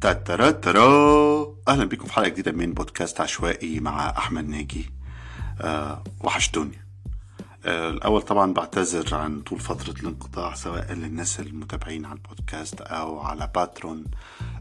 تاترا 0.00 0.50
ترا 0.50 1.56
أهلا 1.68 1.84
بكم 1.84 2.06
في 2.06 2.12
حلقة 2.12 2.28
جديدة 2.28 2.52
من 2.52 2.72
بودكاست 2.72 3.20
عشوائي 3.20 3.80
مع 3.80 4.10
أحمد 4.18 4.48
ناجي. 4.48 4.90
أه 5.60 6.04
وحشتوني 6.20 6.78
أه 7.64 7.90
الأول 7.90 8.22
طبعا 8.22 8.52
بعتذر 8.52 9.14
عن 9.14 9.40
طول 9.40 9.60
فترة 9.60 9.94
الانقطاع 10.00 10.54
سواء 10.54 10.92
للناس 10.92 11.40
المتابعين 11.40 12.04
على 12.04 12.14
البودكاست 12.18 12.80
أو 12.80 13.20
على 13.20 13.50
باترون. 13.54 14.04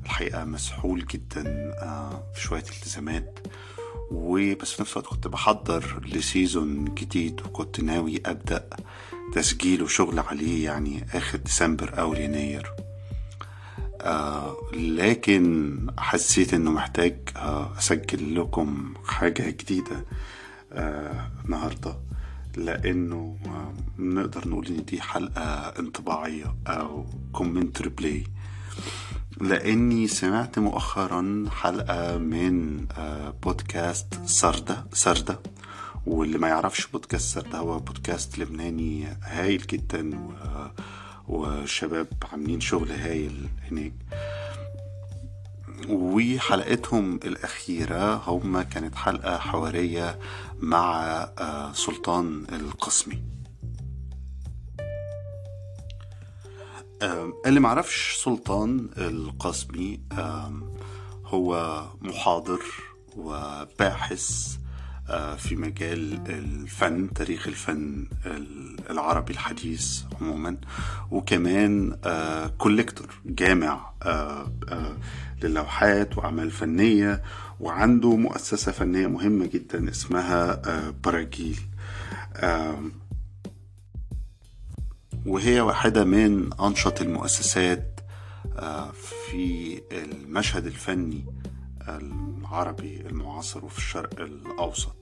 الحقيقة 0.06 0.44
مسحول 0.44 1.06
جدا 1.06 1.44
أه 1.82 2.24
في 2.36 2.42
شوية 2.42 2.64
التزامات. 2.64 3.40
وبس 4.12 4.72
في 4.72 4.82
نفس 4.82 4.92
الوقت 4.92 5.08
كنت 5.08 5.28
بحضر 5.28 6.02
لسيزون 6.06 6.86
جديد 6.86 7.42
وكنت 7.42 7.80
ناوي 7.80 8.22
أبدأ 8.26 8.70
تسجيل 9.34 9.84
وشغل 9.84 10.20
عليه 10.20 10.66
يعني 10.66 11.08
آخر 11.14 11.38
ديسمبر 11.38 12.00
أو 12.00 12.14
يناير. 12.14 12.85
آه 14.06 14.56
لكن 14.74 15.78
حسيت 15.98 16.54
إنه 16.54 16.72
محتاج 16.72 17.16
آه 17.38 17.78
أسجل 17.78 18.40
لكم 18.40 18.94
حاجة 19.06 19.50
جديدة 19.50 20.06
آه 20.74 21.32
النهاردة. 21.46 21.98
لأنه 22.58 23.38
آه 23.46 23.74
نقدر 24.02 24.48
نقول 24.48 24.68
إن 24.68 24.86
دي 24.86 25.02
حلقة 25.02 25.44
انطباعية 25.80 26.56
أو 26.68 27.06
commentary 27.34 27.90
play 27.90 28.24
لأني 29.42 30.08
سمعت 30.08 30.60
مؤخرا 30.60 31.46
حلقة 31.52 32.18
من 32.18 32.86
آه 32.98 33.30
بودكاست 33.44 34.14
سردة 34.26 34.86
سردة. 34.94 35.40
واللي 36.06 36.38
ما 36.38 36.48
يعرفش 36.48 36.88
بودكاست 36.88 37.34
سردة 37.36 37.58
هو 37.58 37.80
بودكاست 37.80 38.40
لبناني 38.40 39.08
هايل 39.24 39.62
جدا 39.68 40.16
و 40.20 40.32
وشباب 41.28 42.08
عاملين 42.32 42.60
شغل 42.60 42.92
هايل 42.92 43.50
هناك. 43.72 43.94
وحلقتهم 45.90 47.16
الأخيرة 47.16 48.16
هم 48.16 48.62
كانت 48.62 48.96
حلقة 48.96 49.38
حوارية 49.38 50.20
مع 50.60 51.72
سلطان 51.74 52.46
القسمي. 52.52 53.24
اللي 57.46 57.60
معرفش 57.60 58.24
سلطان 58.24 58.90
القسمي 58.98 60.00
هو 61.26 61.82
محاضر 62.02 62.62
وباحث 63.18 64.58
في 65.38 65.56
مجال 65.56 66.20
الفن 66.30 67.14
تاريخ 67.14 67.48
الفن 67.48 68.06
العربي 68.90 69.34
الحديث 69.34 70.02
عموما 70.22 70.58
وكمان 71.12 71.96
كوليكتور 72.58 73.08
جامع 73.26 73.92
للوحات 75.44 76.18
وأعمال 76.18 76.52
فنية 76.52 77.24
وعنده 77.60 78.16
مؤسسة 78.16 78.72
فنية 78.72 79.08
مهمة 79.08 79.46
جدا 79.46 79.90
اسمها 79.90 80.62
براجيل. 81.04 81.60
وهي 85.26 85.62
واحدة 85.62 86.04
من 86.04 86.50
أنشط 86.54 87.02
المؤسسات 87.02 88.00
في 89.30 89.82
المشهد 89.92 90.66
الفني 90.66 91.26
العربي 91.88 93.02
المعاصر 93.06 93.66
وفي 93.66 93.78
الشرق 93.78 94.20
الأوسط. 94.22 94.96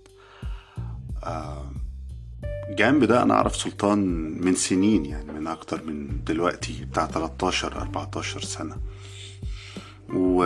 جنب 2.70 3.04
ده 3.04 3.24
أنا 3.24 3.34
أعرف 3.34 3.56
سلطان 3.56 4.00
من 4.42 4.56
سنين 4.56 5.06
يعني 5.06 5.32
من 5.32 5.48
أكتر 5.48 5.84
من 5.84 6.24
دلوقتي 6.24 6.86
بتاع 6.86 7.06
13 7.06 7.82
14 7.82 8.42
سنة. 8.42 8.78
و... 10.14 10.46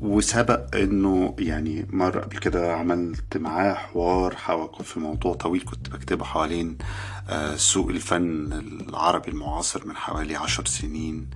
وسبق 0.00 0.76
إنه 0.76 1.34
يعني 1.38 1.86
مرة 1.90 2.20
قبل 2.20 2.38
كده 2.38 2.76
عملت 2.76 3.36
معاه 3.36 3.74
حوار 3.74 4.36
في 4.82 5.00
موضوع 5.00 5.34
طويل 5.34 5.64
كنت 5.64 5.88
بكتبه 5.90 6.24
حوالين 6.24 6.78
سوق 7.56 7.88
الفن 7.88 8.52
العربي 8.88 9.30
المعاصر 9.30 9.86
من 9.86 9.96
حوالي 9.96 10.36
عشر 10.36 10.66
سنين. 10.66 11.30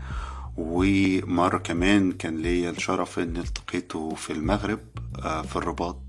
ومرة 0.56 1.58
كمان 1.58 2.12
كان 2.12 2.36
ليا 2.38 2.70
الشرف 2.70 3.18
ان 3.18 3.36
التقيته 3.36 4.14
في 4.14 4.32
المغرب 4.32 4.80
في 5.22 5.56
الرباط. 5.56 6.00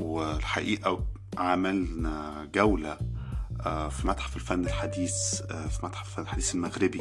والحقيقة 0.00 1.04
عملنا 1.38 2.48
جولة 2.54 2.98
في 3.64 4.00
متحف 4.04 4.36
الفن 4.36 4.64
الحديث 4.64 5.14
في 5.46 5.78
متحف 5.82 6.08
الفن 6.08 6.22
الحديث 6.22 6.54
المغربي 6.54 7.00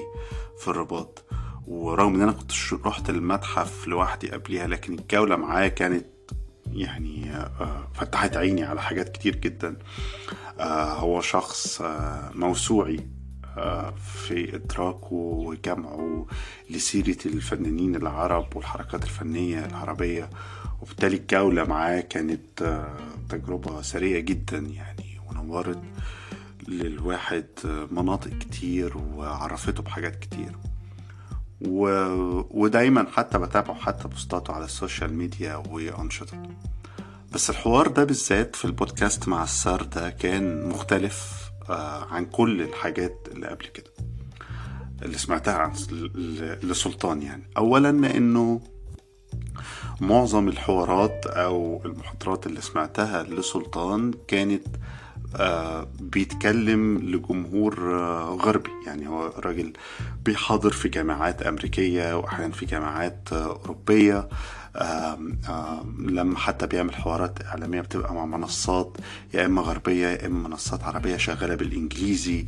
في 0.60 0.68
الرباط. 0.68 1.26
ورغم 1.68 2.16
إن 2.16 2.22
أنا 2.22 2.32
كنت 2.32 2.52
رحت 2.86 3.10
المتحف 3.10 3.88
لوحدي 3.88 4.32
قبليها 4.32 4.68
لكن 4.68 5.00
الجولة 5.00 5.36
معاه 5.36 5.68
كانت 5.68 6.06
يعني 6.72 7.32
فتحت 7.94 8.38
عيني 8.38 8.64
على 8.64 8.82
حاجات 8.82 9.10
كتير 9.10 9.36
جدا. 9.36 9.78
هو 11.00 11.22
شخص 11.22 11.82
موسوعي. 12.34 13.15
في 13.98 14.56
إدراكه 14.56 15.14
وجمعه 15.14 16.26
لسيرة 16.70 17.18
الفنانين 17.26 17.96
العرب 17.96 18.56
والحركات 18.56 19.04
الفنية 19.04 19.66
العربية 19.66 20.30
وبالتالي 20.82 21.16
الجولة 21.18 21.64
معاه 21.64 22.00
كانت 22.02 22.80
تجربة 23.30 23.82
سريعة 23.82 24.20
جدا 24.20 24.58
يعني 24.58 25.20
ونورت 25.30 25.82
للواحد 26.68 27.46
مناطق 27.92 28.32
كتير 28.38 28.98
وعرفته 28.98 29.84
بحاجات 29.84 30.16
كتير. 30.16 30.52
و... 31.68 31.88
ودايما 32.62 33.08
حتى 33.14 33.38
بتابعه 33.38 33.76
حتى 33.76 34.08
بوستاته 34.08 34.54
على 34.54 34.66
ال 34.66 34.73
social 34.73 35.14
media 35.14 35.56
وأنشطته. 35.56 36.38
بس 37.34 37.50
الحوار 37.50 37.88
ده 37.88 38.04
بالذات 38.04 38.56
في 38.56 38.66
البودكاست 38.66 39.28
مع 39.28 39.44
سردة 39.44 40.10
كان 40.10 40.70
مختلف. 40.70 41.45
عن 42.12 42.26
كل 42.26 42.62
الحاجات 42.62 43.28
اللي 43.32 43.48
قبل 43.48 43.66
كده 43.66 43.92
اللي 45.02 45.18
سمعتها 45.18 45.54
عن 45.54 45.74
لسلطان 46.64 47.22
يعني. 47.22 47.50
اولا 47.58 47.92
لأنه 47.92 48.62
معظم 50.02 50.48
الحوارات 50.48 51.26
أو 51.26 51.82
المحاضرات 51.86 52.48
اللي 52.48 52.62
سمعتها 52.62 53.24
لسلطان 53.24 54.14
كانت 54.28 54.68
بيتكلم 56.00 56.98
لجمهور 56.98 57.98
غربي. 58.36 58.70
يعني 58.88 59.08
هو 59.08 59.34
راجل 59.38 59.74
بيحاضر 60.26 60.72
في 60.72 60.90
جامعات 60.90 61.42
أمريكية 61.42 62.18
وأحيانا 62.18 62.54
في 62.54 62.66
جامعات 62.66 63.34
أوروبية. 63.34 64.30
لما 66.00 66.38
حتى 66.38 66.68
بيعمل 66.68 66.96
حوارات 66.96 67.46
إعلامية 67.46 67.82
بتبقى 67.82 68.14
مع 68.14 68.26
منصات 68.26 68.98
يا 69.34 69.46
إما 69.46 69.62
غربية 69.62 70.08
يا 70.08 70.26
إما 70.28 70.50
منصات 70.50 70.84
عربية 70.84 71.18
شغالة 71.18 71.56
بالإنجليزي. 71.56 72.46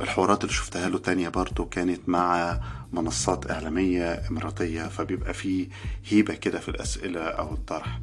الحوارات 0.00 0.42
اللي 0.44 0.54
شفتها 0.54 0.88
له 0.88 0.98
تانية 0.98 1.28
برضو 1.28 1.64
كانت 1.64 2.00
مع 2.08 2.60
منصات 2.92 3.50
إعلامية 3.50 4.22
إماراتية 4.30 4.82
فبيبقى 4.82 5.34
فيه 5.34 5.68
هيبة 6.08 6.34
كده 6.34 6.58
في 6.58 6.68
الأسئلة 6.68 7.20
أو 7.20 7.52
الطرح. 7.54 8.00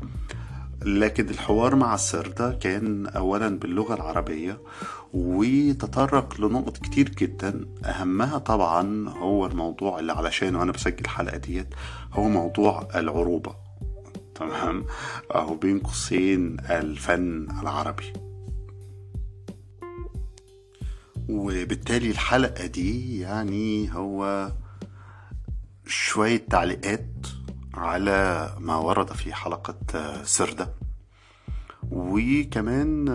لكن 0.86 1.30
الحوار 1.30 1.76
مع 1.76 1.96
السردة 1.96 2.52
كان 2.52 3.08
أولا 3.08 3.60
باللغة 3.60 3.94
العربية 3.94 4.62
وتطرق 5.14 6.42
لنقط 6.42 6.78
كتير 6.78 7.10
جدا. 7.10 7.66
أهمها 7.86 8.38
طبعا 8.38 9.10
هو 9.10 9.46
الموضوع 9.46 10.00
اللي 10.00 10.14
علشانه 10.14 10.64
أنا 10.64 10.72
بسجل 10.72 11.00
الحلقة 11.02 11.38
ديت 11.38 11.68
هو 12.14 12.28
موضوع 12.28 12.88
العروبة. 12.96 13.56
تمام؟ 14.36 14.86
أو 15.36 15.56
بين 15.56 15.80
قوسين 15.80 16.58
الفن 16.60 17.48
العربي. 17.62 18.14
وبالتالي 21.30 22.12
الحلقة 22.12 22.66
دي 22.66 23.20
يعني 23.20 23.96
هو 23.96 24.52
شوية 25.88 26.46
تعليقات 26.50 27.28
على 27.78 28.50
ما 28.60 28.76
ورد 28.76 29.14
في 29.14 29.34
حلقة 29.34 29.76
سردة. 30.24 30.74
وكمان 31.92 33.06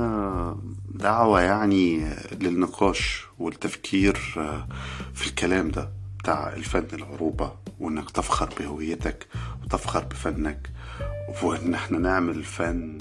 دعوة 0.89 1.41
يعني 1.41 2.15
للنقاش 2.33 3.25
والتفكير 3.39 4.15
في 5.15 5.27
الكلام 5.27 5.71
ده 5.71 5.91
بتاع 6.19 6.53
الفن 6.53 6.87
العروبة 6.93 7.53
وإنك 7.81 8.11
تفخر 8.11 8.49
بهويتك 8.61 9.27
وتفخر 9.62 10.05
بفنك 10.05 10.71
وإن 11.43 11.75
إحنا 11.75 11.99
نعمل 11.99 12.45
فن 12.45 12.99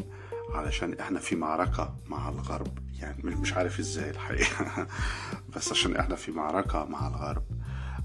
علشان 0.53 0.94
إحنا 1.00 1.19
في 1.19 1.35
معركة 1.35 1.95
مع 2.07 2.29
الغرب. 2.29 2.79
يعني 3.00 3.23
مش 3.23 3.53
عارف 3.53 3.79
إزاي 3.79 4.09
الحقيقة 4.09 4.88
بس 5.56 5.71
عشان 5.71 5.95
إحنا 5.95 6.15
في 6.15 6.31
معركة 6.31 6.85
مع 6.85 7.07
الغرب. 7.07 7.44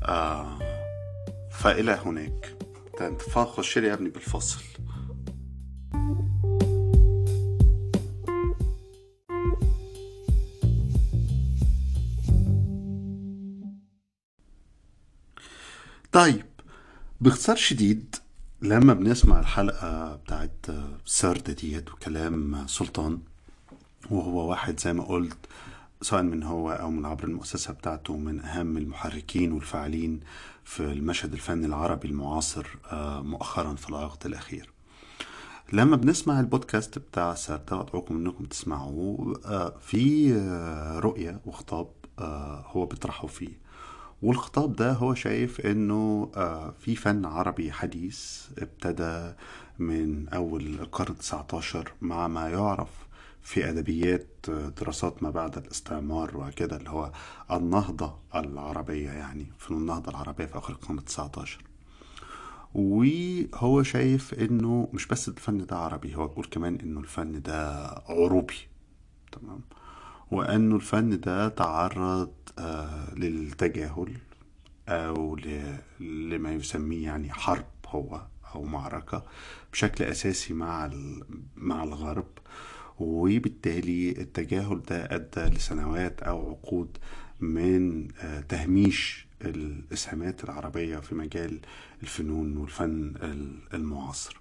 آه 0.02 0.58
فإلى 1.50 1.98
هناك. 2.04 2.53
انت 3.02 3.22
خش 3.22 3.78
لي 3.78 3.88
يا 3.88 3.94
ابني 3.94 4.08
بالفصل. 4.08 4.60
طيب 16.12 16.44
باختصار 17.20 17.56
شديد 17.56 18.16
لما 18.62 18.94
بنسمع 18.94 19.40
الحلقة 19.40 20.16
بتاعت 20.16 20.66
سردة 21.04 21.52
ديت 21.52 21.92
وكلام 21.92 22.66
سلطان 22.66 23.18
وهو 24.10 24.50
واحد 24.50 24.80
زي 24.80 24.92
ما 24.92 25.04
قلت 25.04 25.38
سواء 26.04 26.22
من 26.22 26.42
هو 26.42 26.70
أو 26.70 26.90
من 26.90 27.06
عبر 27.06 27.24
المؤسسة 27.24 27.72
بتاعته 27.72 28.16
من 28.16 28.40
أهم 28.40 28.76
المحركين 28.76 29.52
والفاعلين 29.52 30.20
في 30.64 30.80
المشهد 30.80 31.32
الفني 31.32 31.66
العربي 31.66 32.08
المعاصر 32.08 32.66
آه، 32.92 33.22
مؤخرا 33.22 33.74
في 33.74 33.90
العقد 33.90 34.26
الأخير. 34.26 34.70
لما 35.72 35.96
بنسمع 35.96 36.40
البودكاست 36.40 36.98
بتاع 36.98 37.34
سردة 37.34 37.80
أدعوكم 37.80 38.16
أنكم 38.16 38.44
تسمعوه 38.44 39.40
آه، 39.46 39.74
في 39.80 40.34
آه، 40.34 40.98
رؤية 40.98 41.40
وخطاب 41.46 41.88
هو 42.66 42.86
بيطرحه 42.86 43.26
فيه. 43.26 43.64
والخطاب 44.22 44.76
ده 44.76 44.92
هو 44.92 45.14
شايف 45.14 45.60
إنه 45.60 46.30
في 46.80 46.96
فن 46.96 47.24
عربي 47.24 47.72
حديث 47.72 48.46
ابتدى 48.58 49.32
من 49.78 50.28
أول 50.28 50.66
القرن 50.66 51.18
19 51.18 51.92
مع 52.00 52.28
ما 52.28 52.48
يعرف 52.48 53.03
في 53.44 53.70
أدبيات 53.70 54.46
دراسات 54.80 55.22
ما 55.22 55.30
بعد 55.30 55.58
الاستعمار 55.58 56.36
وكده 56.36 56.76
اللي 56.76 56.90
هو 56.90 57.12
النهضة 57.50 58.18
العربية 58.34 59.10
يعني 59.10 59.46
فنون 59.58 59.80
النهضة 59.80 60.10
العربية 60.10 60.46
في 60.46 60.58
آخر 60.58 60.72
القرن 60.72 61.04
19 61.04 61.60
وهو 62.74 63.82
شايف 63.82 64.34
إنه 64.34 64.88
مش 64.92 65.06
بس 65.06 65.28
الفن 65.28 65.66
ده 65.66 65.76
عربي 65.76 66.16
هو 66.16 66.28
بيقول 66.28 66.44
كمان 66.44 66.74
إنه 66.80 67.00
الفن 67.00 67.42
ده 67.42 67.84
عروبي. 68.08 68.54
تمام؟ 69.32 69.60
وإنه 70.30 70.76
الفن 70.76 71.20
ده 71.20 71.48
تعرض 71.48 72.32
آه 72.58 73.14
للتجاهل 73.14 74.12
أو 74.88 75.36
لما 76.00 76.52
يسميه 76.52 77.04
يعني 77.04 77.32
حرب 77.32 77.66
هو 77.86 78.22
أو 78.54 78.62
معركة 78.64 79.22
بشكل 79.72 80.04
أساسي 80.04 80.54
مع 80.54 80.90
مع 81.56 81.84
الغرب. 81.84 82.26
وبالتالي 82.98 84.10
التجاهل 84.10 84.82
ده 84.82 85.04
أدى 85.14 85.56
لسنوات 85.56 86.22
أو 86.22 86.50
عقود 86.50 86.88
من 87.40 88.08
آه، 88.20 88.40
تهميش 88.40 89.26
الإسهامات 89.42 90.44
العربية 90.44 90.98
في 90.98 91.14
مجال 91.14 91.58
الفنون 92.02 92.56
والفن 92.56 93.12
المعاصر. 93.74 94.40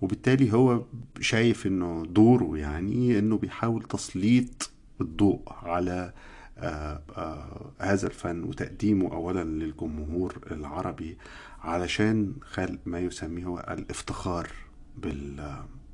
وبالتالي 0.00 0.52
هو 0.52 0.84
شايف 1.20 1.66
إنه 1.66 2.06
دوره 2.06 2.58
يعني 2.58 3.18
إنه 3.18 3.38
بيحاول 3.38 3.82
تسليط 3.82 4.70
الضوء 5.00 5.40
على 5.62 6.12
آه، 6.58 7.02
آه، 7.16 7.72
هذا 7.78 8.06
الفن 8.06 8.42
وتقديمه 8.42 9.12
أولا 9.12 9.44
للجمهور 9.44 10.38
العربي 10.50 11.18
علشان 11.60 12.34
خلق 12.42 12.78
ما 12.86 12.98
يسميه 13.00 13.60
الافتخار 13.60 14.48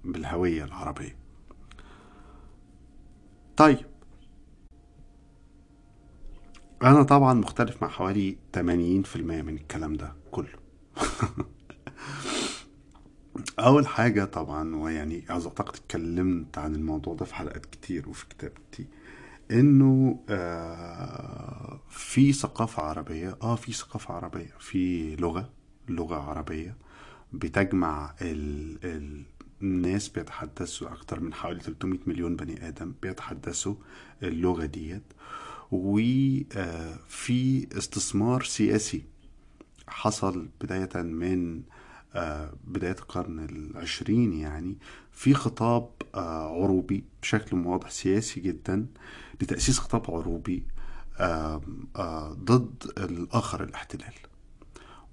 بالهوية 0.04 0.64
العربية. 0.64 1.23
طيب. 3.56 3.78
أنا 6.82 7.02
طبعا 7.02 7.34
مختلف 7.34 7.82
مع 7.82 7.88
حوالي 7.88 8.36
80% 8.56 8.60
من 9.16 9.54
الكلام 9.54 9.94
ده 9.94 10.12
كله. 10.30 10.58
أول 13.58 13.86
حاجة 13.86 14.24
طبعا 14.24 14.76
ويعني 14.76 15.24
أعتقد 15.30 15.74
اتكلمت 15.76 16.58
عن 16.58 16.74
الموضوع 16.74 17.14
ده 17.14 17.24
في 17.24 17.34
حلقات 17.34 17.66
كتير 17.66 18.08
وفي 18.08 18.26
كتابتي 18.28 18.86
إنه 19.50 20.20
آه 20.28 21.80
في 21.90 22.32
ثقافة 22.32 22.82
عربية 22.82 23.36
آه 23.42 23.56
في 23.56 23.72
ثقافة 23.72 24.14
عربية 24.14 24.54
في 24.58 25.16
لغة 25.16 25.50
لغة 25.88 26.16
عربية 26.16 26.76
بتجمع 27.32 28.14
ال 28.22 28.78
ال 28.84 29.22
الناس 29.64 30.08
بيتحدثوا 30.08 30.93
أكتر 30.93 31.20
من 31.20 31.34
حوالي 31.34 31.61
300 31.61 31.99
مليون 32.06 32.37
بني 32.37 32.69
آدم 32.69 32.94
بيتحدثوا 33.02 33.75
اللغة 34.22 34.66
ديت. 34.66 35.02
وفي 35.72 36.46
آه، 36.56 37.78
استثمار 37.78 38.43
سياسي 38.43 39.05
حصل 39.88 40.49
بداية 40.61 41.02
من 41.02 41.62
آه، 42.14 42.52
بداية 42.64 42.93
القرن 42.99 43.38
العشرين 43.38 44.32
يعني 44.32 44.76
في 45.12 45.34
خطاب 45.34 45.90
آه، 46.14 46.62
عروبي 46.62 47.05
بشكل 47.22 47.56
واضح 47.56 47.90
سياسي 47.90 48.40
جدا 48.40 48.87
لتأسيس 49.43 49.78
خطاب 49.78 50.10
عروبي 50.10 50.62
ضد 52.44 52.93
الآخر 52.99 53.64
الاحتلال. 53.64 54.14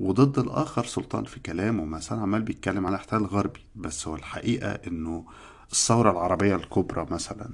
وضد 0.02 0.40
الآخر 0.40 0.86
سلطان 0.86 1.24
في 1.24 1.40
كلامه. 1.40 1.86
مثلا 1.86 2.22
عمال 2.22 2.42
بيتكلم 2.42 2.88
على 2.88 2.96
احتلال 2.96 3.26
غربي 3.26 3.60
بس 3.76 4.08
هو 4.08 4.16
الحقيقة 4.16 4.72
إنه 4.72 5.26
الثورة 5.72 6.12
العربية 6.12 6.56
الكبرى 6.56 7.08
مثلا 7.12 7.50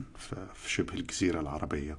في 0.54 0.72
شبه 0.74 0.94
الجزيرة 0.94 1.40
العربية 1.40 1.98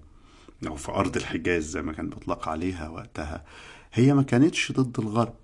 أو 0.67 0.77
في 0.77 0.93
أرض 0.93 1.17
الحجاز 1.17 1.65
زي 1.65 1.83
ما 1.83 1.93
كان 1.93 2.09
بيطلق 2.09 2.49
عليها 2.49 2.89
وقتها 2.89 3.45
هي 3.93 4.15
ما 4.15 4.23
كانتش 4.23 4.73
ضد 4.73 5.01
الغرب. 5.01 5.37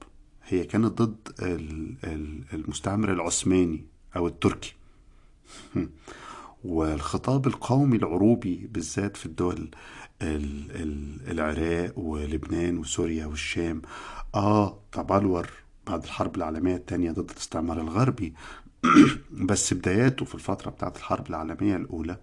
هي 0.44 0.64
كانت 0.64 1.02
ضد 1.02 1.28
المستعمر 2.52 3.12
العثماني 3.12 3.86
أو 4.16 4.26
التركي. 4.26 4.74
والخطاب 6.64 7.46
القومي 7.46 7.96
العروبي 7.96 8.68
بالذات 8.72 9.16
في 9.16 9.26
الدول 9.26 9.70
العراق 11.30 11.98
ولبنان 11.98 12.78
وسوريا 12.78 13.26
والشام 13.26 13.82
آه 14.34 14.78
تبلور 14.92 15.50
بعد 15.86 16.04
الحرب 16.04 16.36
العالمية 16.36 16.76
الثانية 16.76 17.10
ضد 17.10 17.30
الاستعمار 17.30 17.80
الغربي. 17.80 18.34
بس 19.48 19.74
بداياته 19.74 20.24
في 20.24 20.34
الفترة 20.34 20.70
بتاعت 20.70 20.96
الحرب 20.96 21.26
العالمية 21.30 21.76
الأولى 21.76 22.16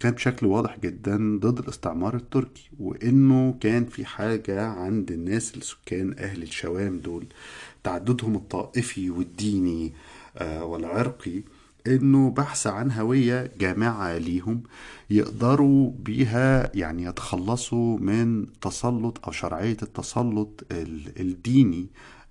كان 0.00 0.12
بشكل 0.12 0.46
واضح 0.46 0.78
جدا 0.78 1.38
ضد 1.40 1.58
الاستعمار 1.58 2.16
التركي 2.16 2.70
وإنه 2.80 3.54
كان 3.60 3.84
في 3.86 4.04
حاجة 4.04 4.66
عند 4.66 5.10
الناس 5.10 5.56
السكان 5.56 6.14
أهل 6.18 6.42
الشوام 6.42 6.98
دول 6.98 7.26
تعددهم 7.84 8.36
الطائفي 8.36 9.10
والديني 9.10 9.92
آه 10.36 10.64
والعرقي. 10.64 11.42
إنه 11.96 12.30
بحث 12.30 12.66
عن 12.66 12.90
هوية 12.92 13.52
جامعة 13.58 14.18
ليهم 14.18 14.62
يقدروا 15.10 15.92
بيها 15.98 16.76
يعني 16.76 17.02
يتخلصوا 17.04 17.98
من 17.98 18.46
تسلط 18.60 19.24
أو 19.26 19.32
شرعية 19.32 19.76
التسلط 19.82 20.64
الديني 21.20 21.86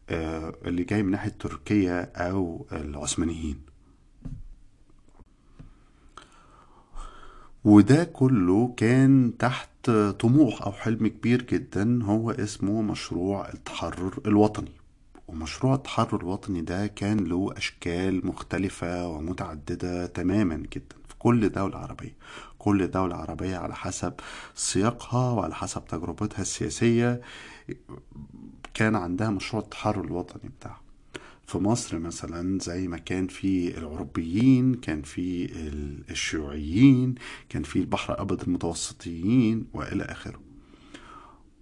آه 0.09 0.53
اللي 0.65 0.83
جاي 0.83 1.03
من 1.03 1.11
ناحية 1.11 1.35
تركيا 1.39 2.11
أو 2.29 2.65
العثمانيين. 2.71 3.59
وده 7.65 8.03
كله 8.03 8.73
كان 8.77 9.33
تحت 9.39 9.89
طموح 10.19 10.61
أو 10.61 10.71
حلم 10.71 11.07
كبير 11.07 11.41
جدا 11.41 12.03
هو 12.03 12.31
اسمه 12.31 12.81
مشروع 12.81 13.49
التحرر 13.49 14.19
الوطني. 14.25 14.71
ومشروع 15.27 15.75
التحرر 15.75 16.21
الوطني 16.21 16.61
ده 16.61 16.87
كان 16.87 17.17
له 17.19 17.53
أشكال 17.57 18.27
مختلفة 18.27 19.07
ومتعددة 19.07 20.05
تماما 20.05 20.55
جدا 20.55 20.95
في 21.09 21.15
كل 21.19 21.49
دولة 21.49 21.77
عربية. 21.77 22.15
كل 22.59 22.87
دولة 22.91 23.15
عربية 23.15 23.57
على 23.57 23.75
حسب 23.75 24.13
سياقها 24.55 25.31
وعلى 25.31 25.55
حسب 25.55 25.85
تجربتها 25.85 26.41
السياسية 26.41 27.21
كان 28.73 28.95
عندها 28.95 29.29
مشروع 29.29 29.63
التحرر 29.63 30.03
الوطني 30.03 30.49
بتاعها. 30.59 30.81
في 31.47 31.57
مصر 31.57 31.99
مثلا 31.99 32.59
زي 32.61 32.87
ما 32.87 32.97
كان 32.97 33.27
في 33.27 33.77
العربيين 33.77 34.73
كان 34.75 35.01
في 35.01 35.49
الشيوعيين 36.09 37.15
كان 37.49 37.63
في 37.63 37.79
البحر 37.79 38.13
الأبيض 38.13 38.41
المتوسطيين 38.41 39.65
وإلى 39.73 40.03
آخره. 40.03 40.39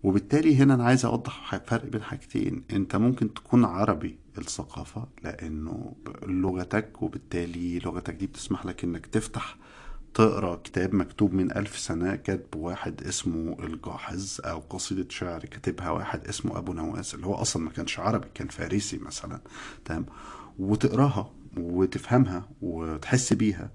وبالتالي 0.05 0.55
هنا 0.55 0.73
أنا 0.73 0.83
عايز 0.83 1.05
أوضح 1.05 1.55
فرق 1.67 1.85
بين 1.85 2.01
حاجتين. 2.01 2.63
أنت 2.71 2.95
ممكن 2.95 3.33
تكون 3.33 3.65
عربي 3.65 4.17
الثقافة 4.37 5.07
لأنه 5.23 5.93
لغتك 6.27 7.01
وبالتالي 7.01 7.79
لغتك 7.79 8.13
دي 8.13 8.27
بتسمح 8.27 8.65
لك 8.65 8.83
أنك 8.83 9.05
تفتح 9.05 9.55
تقرأ 10.13 10.55
كتاب 10.55 10.95
مكتوب 10.95 11.33
من 11.33 11.51
ألف 11.57 11.77
سنة 11.79 12.15
كاتب 12.15 12.55
واحد 12.55 13.03
اسمه 13.03 13.57
الجاحظ 13.63 14.37
أو 14.45 14.59
قصيدة 14.59 15.05
شعر 15.09 15.39
كاتبها 15.45 15.89
واحد 15.89 16.27
اسمه 16.27 16.57
أبو 16.57 16.73
نواس 16.73 17.15
اللي 17.15 17.25
هو 17.27 17.33
أصلا 17.33 17.63
ما 17.63 17.69
كانش 17.69 17.99
عربي 17.99 18.27
كان 18.33 18.47
فارسي 18.47 18.97
مثلا. 18.97 19.39
تمام؟ 19.85 20.05
وتقراها 20.59 21.31
وتفهمها 21.57 22.49
وتحس 22.61 23.33
بيها. 23.33 23.69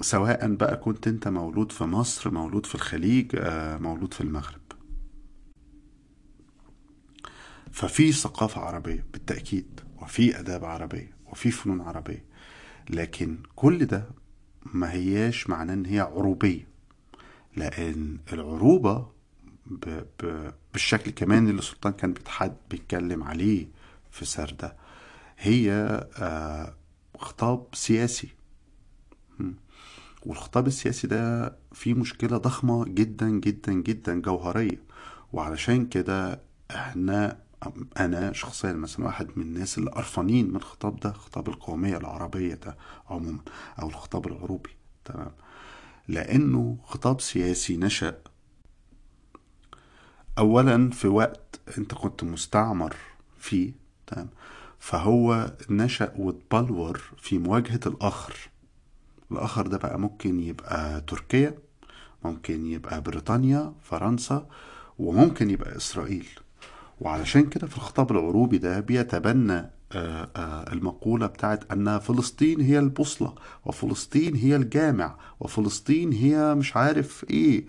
سواء 0.00 0.54
بقى 0.54 0.76
كنت 0.76 1.08
أنت 1.08 1.28
مولود 1.28 1.72
في 1.72 1.84
مصر 1.84 2.30
مولود 2.30 2.66
في 2.66 2.74
الخليج 2.74 3.30
آه، 3.34 3.78
مولود 3.78 4.14
في 4.14 4.20
المغرب. 4.20 4.63
ففي 7.74 8.12
ثقافة 8.12 8.60
عربية 8.60 9.06
بالتأكيد 9.12 9.80
وفي 10.02 10.38
أداب 10.40 10.64
عربية 10.64 11.10
وفي 11.26 11.50
فنون 11.50 11.80
عربية. 11.80 12.24
لكن 12.90 13.38
كل 13.56 13.84
ده 13.86 14.08
ما 14.72 14.92
هياش 14.92 15.50
معناه 15.50 15.74
إن 15.74 15.86
هي 15.86 16.00
عروبية. 16.00 16.68
لأن 17.56 18.18
العروبة 18.32 19.06
ب... 19.66 20.02
ب... 20.22 20.52
بالشكل 20.72 21.10
كمان 21.10 21.48
اللي 21.48 21.58
السلطان 21.58 21.92
كان 21.92 22.12
بيتحد 22.12 22.56
بيتكلم 22.70 23.22
عليه 23.22 23.68
في 24.10 24.24
سردة 24.24 24.76
هي 25.38 25.72
آه، 26.18 26.74
خطاب 27.18 27.66
سياسي. 27.72 28.28
والخطاب 30.26 30.66
السياسي 30.66 31.06
ده 31.06 31.56
فيه 31.72 31.94
مشكلة 31.94 32.36
ضخمة 32.36 32.84
جدا 32.84 33.28
جدا 33.30 33.72
جدا 33.72 34.20
جوهرية. 34.20 34.82
وعلشان 35.32 35.86
كده 35.86 36.40
إحنا 36.70 37.43
أنا 37.98 38.32
شخصيا 38.32 38.72
مثلا 38.72 39.06
واحد 39.06 39.28
من 39.36 39.42
الناس 39.42 39.78
اللي 39.78 39.90
قرفانين 39.90 40.48
من 40.50 40.56
الخطاب 40.56 41.00
ده 41.00 41.12
خطاب 41.12 41.48
القومية 41.48 41.96
العربية 41.96 42.54
ده 42.54 42.76
عموما 43.10 43.38
أو 43.82 43.88
الخطاب 43.88 44.26
العروبي. 44.26 44.70
تمام. 45.04 45.32
لأنه 46.08 46.78
خطاب 46.84 47.20
سياسي 47.20 47.76
نشأ 47.76 48.18
اولا 50.38 50.90
في 50.90 51.08
وقت 51.08 51.60
أنت 51.78 51.94
كنت 51.94 52.24
مستعمر 52.24 52.96
فيه. 53.38 53.72
تمام. 54.06 54.28
فهو 54.78 55.52
نشأ 55.70 56.12
واتبلور 56.16 57.00
في 57.18 57.38
مواجهة 57.38 57.80
الآخر. 57.86 58.34
الآخر 59.32 59.66
ده 59.66 59.78
بقى 59.78 59.98
ممكن 60.00 60.40
يبقى 60.40 61.00
تركيا 61.00 61.58
ممكن 62.24 62.66
يبقى 62.66 63.00
بريطانيا 63.00 63.74
فرنسا 63.82 64.48
وممكن 64.98 65.50
يبقى 65.50 65.76
إسرائيل. 65.76 66.28
وعلشان 67.04 67.48
كده 67.48 67.66
في 67.66 67.76
الخطاب 67.76 68.10
العروبي 68.12 68.58
ده 68.58 68.80
بيتبنى 68.80 69.70
آه، 69.92 70.30
آه، 70.36 70.72
المقولة 70.72 71.26
بتاعت 71.26 71.72
أن 71.72 71.98
فلسطين 71.98 72.60
هي 72.60 72.78
البوصلة 72.78 73.34
وفلسطين 73.64 74.36
هي 74.36 74.56
الجامع 74.56 75.16
وفلسطين 75.40 76.12
هي 76.12 76.54
مش 76.54 76.76
عارف 76.76 77.26
إيه. 77.30 77.66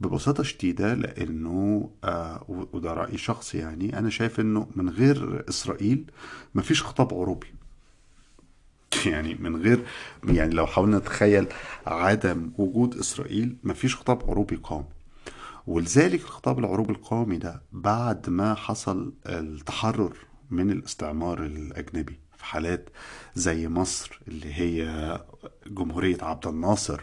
ببساطة 0.00 0.42
شديدة 0.42 0.94
لأنه 0.94 1.90
آه 2.04 2.44
وده 2.72 2.92
رأي 2.92 3.18
شخصي 3.18 3.58
يعني 3.58 3.98
أنا 3.98 4.10
شايف 4.10 4.40
إنه 4.40 4.66
من 4.76 4.88
غير 4.88 5.44
إسرائيل 5.48 6.04
مفيش 6.54 6.82
خطاب 6.82 7.14
عروبي. 7.14 7.46
يعني 9.06 9.34
من 9.34 9.56
غير 9.56 9.84
يعني 10.24 10.54
لو 10.54 10.66
حاولنا 10.66 10.98
نتخيل 10.98 11.46
عدم 11.86 12.50
وجود 12.58 12.98
إسرائيل 12.98 13.56
مفيش 13.64 13.96
خطاب 13.96 14.30
عروبي 14.30 14.56
قومي 14.56 14.97
ولذلك 15.68 16.20
الخطاب 16.24 16.58
العروبي 16.58 16.92
القومي 16.92 17.38
ده 17.38 17.62
بعد 17.72 18.30
ما 18.30 18.54
حصل 18.54 19.12
التحرر 19.26 20.16
من 20.50 20.70
الاستعمار 20.70 21.44
الأجنبي 21.44 22.20
في 22.36 22.44
حالات 22.44 22.90
زي 23.34 23.68
مصر 23.68 24.20
اللي 24.28 24.54
هي 24.54 24.84
جمهورية 25.66 26.18
عبد 26.22 26.46
الناصر 26.46 27.00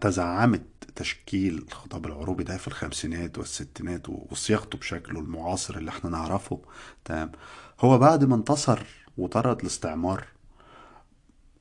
تزعمت 0.00 0.62
تشكيل 0.96 1.58
الخطاب 1.68 2.06
العروبي 2.06 2.44
ده 2.44 2.56
في 2.56 2.68
الخمسينات 2.68 3.38
والستينات 3.38 4.08
وصياغته 4.08 4.78
بشكله 4.78 5.20
المعاصر 5.20 5.76
اللي 5.76 5.90
إحنا 5.90 6.10
نعرفه 6.10 6.60
تمام؟ 7.04 7.32
هو 7.80 7.98
بعد 7.98 8.24
ما 8.24 8.34
انتصر 8.34 8.80
وطرد 9.18 9.60
الاستعمار 9.60 10.24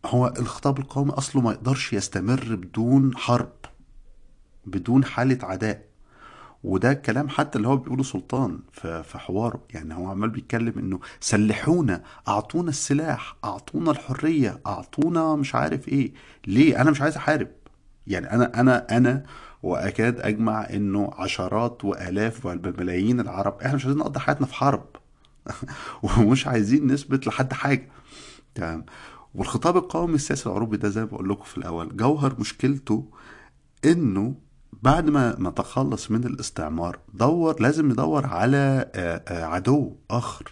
هو 0.05 0.34
الخطاب 0.39 0.79
القومي 0.79 1.12
أصله 1.12 1.41
ما 1.41 1.51
يقدرش 1.51 1.93
يستمر 1.93 2.55
بدون 2.55 3.17
حرب. 3.17 3.51
بدون 4.70 5.04
حالة 5.06 5.38
عداء. 5.44 5.90
وده 6.64 6.92
الكلام 6.92 7.30
حتى 7.30 7.58
اللي 7.58 7.68
هو 7.68 7.78
بيقوله 7.78 8.04
سلطان 8.04 8.60
في 8.74 9.18
حواره. 9.18 9.62
يعني 9.74 9.94
هو 9.94 10.08
عمال 10.08 10.30
بيتكلم 10.30 10.74
إنه 10.78 11.00
سلحونا 11.20 12.04
أعطونا 12.28 12.70
السلاح 12.70 13.36
أعطونا 13.44 13.92
الحرية 13.92 14.60
أعطونا 14.68 15.36
مش 15.36 15.56
عارف 15.56 15.88
إيه. 15.88 16.14
ليه؟ 16.48 16.82
أنا 16.82 16.92
مش 16.92 17.02
عايز 17.02 17.16
أحارب. 17.16 17.48
يعني 18.08 18.32
أنا 18.32 18.60
أنا 18.60 18.98
أنا 18.98 19.26
وأكاد 19.64 20.20
أجمع 20.20 20.70
إنه 20.70 21.12
عشرات 21.14 21.86
وآلاف 21.86 22.46
وملايين 22.46 23.20
العرب 23.20 23.62
إحنا 23.62 23.76
مش 23.76 23.86
عايزين 23.86 24.00
نقضي 24.02 24.20
حياتنا 24.20 24.48
في 24.48 24.54
حرب. 24.54 24.86
ومش 26.04 26.48
عايزين 26.48 26.88
نثبت 26.88 27.28
لحد 27.28 27.54
حاجة. 27.54 27.90
تمام. 28.56 28.86
والخطاب 29.36 29.78
القومي 29.78 30.16
السياسي 30.16 30.50
العروبي 30.50 30.78
ده 30.78 30.90
زي 30.90 31.02
ما 31.02 31.08
بقول 31.08 31.30
لكم 31.30 31.44
في 31.44 31.58
الأول 31.58 31.98
جوهر 31.98 32.36
مشكلته 32.40 33.06
إنه 33.86 34.36
بعد 34.84 35.10
ما 35.10 35.36
نتخلص 35.40 36.12
من 36.12 36.24
الاستعمار 36.24 37.00
دور 37.14 37.62
لازم 37.62 37.92
ندور 37.92 38.26
على 38.26 38.92
عدو 39.30 39.96
آخر. 40.12 40.52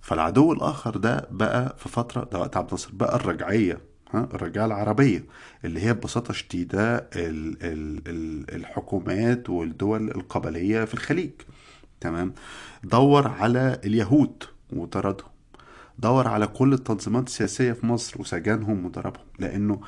فالعدو 0.00 0.52
الآخر 0.52 0.96
ده 0.96 1.28
بقى 1.30 1.76
في 1.78 1.88
فترة 1.88 2.28
ده 2.32 2.38
وقت 2.38 2.56
عبد 2.56 2.66
الناصر 2.66 2.90
بقى 2.92 3.16
الرجعية 3.16 3.80
ها 4.14 4.28
الرجعيه 4.34 4.66
العربية 4.66 5.24
اللي 5.64 5.80
هي 5.80 5.92
ببساطة 5.94 6.32
شديدة 6.34 7.08
الحكومات 8.52 9.50
والدول 9.50 10.10
القبلية 10.10 10.84
في 10.84 10.94
الخليج. 10.94 11.30
تمام؟ 12.00 12.34
دور 12.84 13.28
على 13.28 13.80
اليهود 13.84 14.42
وطردهم. 14.72 15.28
دور 15.98 16.28
على 16.28 16.46
كل 16.46 16.72
التنظيمات 16.72 17.26
السياسية 17.26 17.72
في 17.72 17.86
مصر 17.86 18.20
وسجنهم 18.20 18.86
وضربهم 18.86 19.24
لأنه 19.38 19.80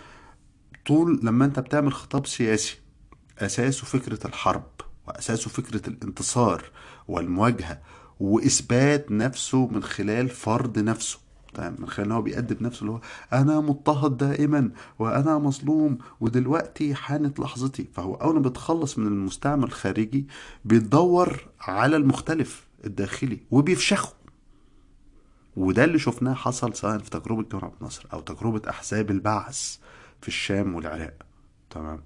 طول 0.86 1.20
لما 1.22 1.44
أنت 1.44 1.58
بتعمل 1.60 1.92
خطاب 1.92 2.26
سياسي 2.26 2.78
أساسه 3.38 3.84
فكرة 3.84 4.26
الحرب 4.26 4.66
وأساسه 5.06 5.50
فكرة 5.50 5.88
الانتصار 5.88 6.64
والمواجهة 7.08 7.80
وإثبات 8.20 9.10
نفسه 9.10 9.66
من 9.66 9.82
خلال 9.82 10.28
فرض 10.28 10.78
نفسه. 10.78 11.18
طيب 11.54 11.80
من 11.80 11.88
خلال 11.88 12.12
هو 12.12 12.22
بيأدب 12.22 12.62
نفسه 12.62 12.80
اللي 12.80 12.92
هو 12.92 13.00
أنا 13.32 13.60
مضطهد 13.60 14.16
دائما 14.16 14.70
وأنا 14.98 15.38
مظلوم 15.38 15.98
ودلوقتي 16.20 16.94
حانت 16.94 17.40
لحظتي. 17.40 17.88
فهو 17.92 18.14
أول 18.14 18.34
ما 18.34 18.40
بيتخلص 18.40 18.98
من 18.98 19.06
المستعمر 19.06 19.66
الخارجي 19.66 20.26
بيدور 20.64 21.48
على 21.60 21.96
المختلف 21.96 22.66
الداخلي 22.84 23.40
وبيفشخه. 23.50 24.12
وده 25.56 25.84
اللي 25.84 25.98
شفناه 25.98 26.34
حصل 26.34 26.74
سواء 26.74 26.98
في 26.98 27.10
تجربة 27.10 27.42
جمال 27.42 27.64
عبد 27.64 27.74
الناصر 27.78 28.06
أو 28.12 28.20
تجربة 28.20 28.70
أحزاب 28.70 29.10
البعث 29.10 29.76
في 30.20 30.28
الشام 30.28 30.74
والعراق. 30.74 31.14
تمام؟ 31.70 32.02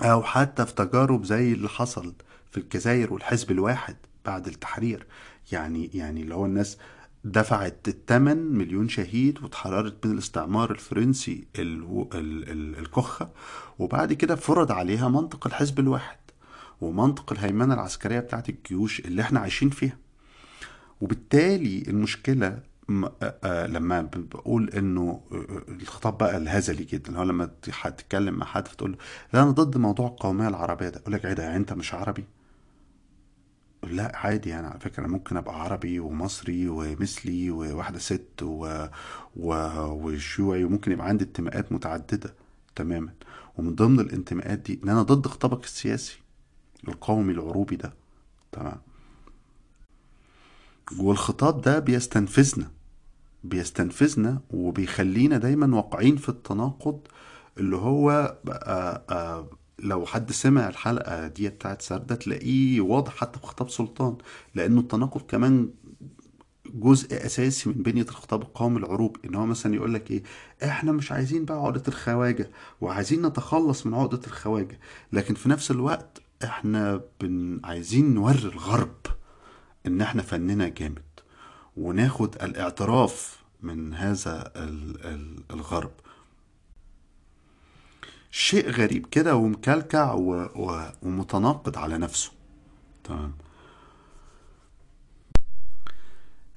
أو 0.00 0.22
حتى 0.22 0.66
في 0.66 0.74
تجارب 0.74 1.24
زي 1.24 1.52
اللي 1.52 1.68
حصل 1.68 2.14
في 2.50 2.58
الجزائر 2.58 3.12
والحزب 3.12 3.50
الواحد 3.50 3.96
بعد 4.24 4.46
التحرير. 4.46 5.06
يعني 5.52 5.90
يعني 5.94 6.22
اللي 6.22 6.34
هو 6.34 6.46
الناس 6.46 6.78
دفعت 7.24 7.88
الثمن 7.88 8.36
مليون 8.36 8.88
شهيد 8.88 9.42
واتحررت 9.42 10.06
من 10.06 10.12
الاستعمار 10.12 10.70
الفرنسي 10.70 11.44
الكخة 12.78 13.30
وبعد 13.78 14.12
كده 14.12 14.34
فرض 14.34 14.72
عليها 14.72 15.08
منطق 15.08 15.46
الحزب 15.46 15.78
الواحد 15.80 16.16
ومنطق 16.80 17.32
الهيمنة 17.32 17.74
العسكرية 17.74 18.20
بتاعت 18.20 18.48
الجيوش 18.48 19.00
اللي 19.00 19.22
إحنا 19.22 19.40
عايشين 19.40 19.70
فيها. 19.70 19.98
وبالتالي 21.00 21.82
المشكلة 21.88 22.58
لما 23.68 24.00
بقول 24.14 24.70
إنه 24.70 25.20
الخطاب 25.68 26.18
بقى 26.18 26.36
الهزلي 26.36 26.84
جدا 26.84 27.08
اللي 27.08 27.18
هو 27.18 27.22
لما 27.22 27.50
تتكلم 27.62 28.34
مع 28.34 28.46
حد 28.46 28.68
فتقول 28.68 28.92
له 28.92 28.98
لا 29.32 29.42
أنا 29.42 29.50
ضد 29.50 29.76
موضوع 29.76 30.06
القومية 30.08 30.48
العربية 30.48 30.88
ده. 30.88 31.00
يقول 31.00 31.14
لك 31.14 31.26
إيه 31.26 31.32
ده 31.32 31.42
يعني 31.42 31.56
أنت 31.56 31.72
مش 31.72 31.94
عربي؟ 31.94 32.24
لا 33.82 34.12
عادي 34.16 34.48
يعني 34.50 34.66
على 34.66 34.78
أنا 34.98 35.08
ممكن 35.08 35.36
أبقى 35.36 35.62
عربي 35.62 36.00
ومصري 36.00 36.68
ومثلي 36.68 37.50
وواحدة 37.50 37.98
ست 37.98 38.42
و... 38.42 38.86
و... 39.36 39.54
وشيوعي 39.90 40.64
وممكن 40.64 40.92
يبقى 40.92 41.08
عندي 41.08 41.24
انتماءات 41.24 41.72
متعددة 41.72 42.34
تماما. 42.76 43.12
ومن 43.58 43.74
ضمن 43.74 44.00
الانتماءات 44.00 44.58
دي 44.58 44.80
إن 44.84 44.88
أنا 44.88 45.02
ضد 45.02 45.26
خطابك 45.26 45.64
السياسي 45.64 46.18
القومي 46.88 47.32
العروبي 47.32 47.76
ده 47.76 47.92
تمام. 48.52 48.80
والخطاب 50.98 51.60
ده 51.60 51.78
بيستنفذنا 51.78 52.70
بيستنفذنا 53.44 54.40
وبيخلينا 54.50 55.38
دايما 55.38 55.76
واقعين 55.76 56.16
في 56.16 56.28
التناقض 56.28 57.00
اللي 57.58 57.76
هو 57.76 58.36
بقى 58.44 59.04
آه 59.10 59.50
لو 59.78 60.06
حد 60.06 60.32
سمع 60.32 60.68
الحلقة 60.68 61.26
دي 61.26 61.48
بتاعت 61.48 61.82
سردة 61.82 62.14
تلاقيه 62.14 62.80
واضح 62.80 63.16
حتى 63.16 63.38
في 63.40 63.46
خطاب 63.46 63.70
سلطان 63.70 64.16
لأنه 64.54 64.80
التناقض 64.80 65.20
كمان 65.20 65.70
جزء 66.74 67.26
أساسي 67.26 67.68
من 67.68 67.74
بنية 67.82 68.02
الخطاب 68.02 68.42
القومي 68.42 68.78
العروبي 68.78 69.20
إن 69.24 69.34
هو 69.34 69.46
مثلا 69.46 69.74
يقول 69.74 69.94
لك 69.94 70.10
إيه 70.10 70.22
إحنا 70.64 70.92
مش 70.92 71.12
عايزين 71.12 71.44
بقى 71.44 71.58
عقدة 71.64 71.82
الخواجة 71.88 72.50
وعايزين 72.80 73.26
نتخلص 73.26 73.86
من 73.86 73.94
عقدة 73.94 74.20
الخواجة 74.26 74.80
لكن 75.12 75.34
في 75.34 75.48
نفس 75.48 75.70
الوقت 75.70 76.22
إحنا 76.44 77.00
بن 77.20 77.60
عايزين 77.64 78.14
نوري 78.14 78.38
الغرب. 78.38 78.94
إن 79.86 80.00
إحنا 80.00 80.22
فننا 80.22 80.68
جامد 80.68 81.02
وناخد 81.76 82.42
الاعتراف 82.42 83.42
من 83.62 83.94
هذا 83.94 84.52
الغرب. 85.50 85.92
شيء 88.30 88.70
غريب 88.70 89.06
كده 89.06 89.36
ومكلكع. 89.36 90.12
ومتناقض 91.02 91.78
على 91.78 91.98
نفسه. 91.98 92.32
تمام؟ 93.04 93.32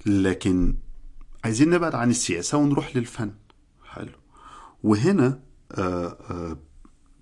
لكن 0.06 0.74
عايزين 1.44 1.70
نبعد 1.70 1.94
عن 1.94 2.10
السياسة 2.10 2.58
ونروح 2.58 2.96
للفن. 2.96 3.34
حلو. 3.84 4.12
وهنا 4.82 5.40
آه، 5.72 6.16
آه، 6.30 6.56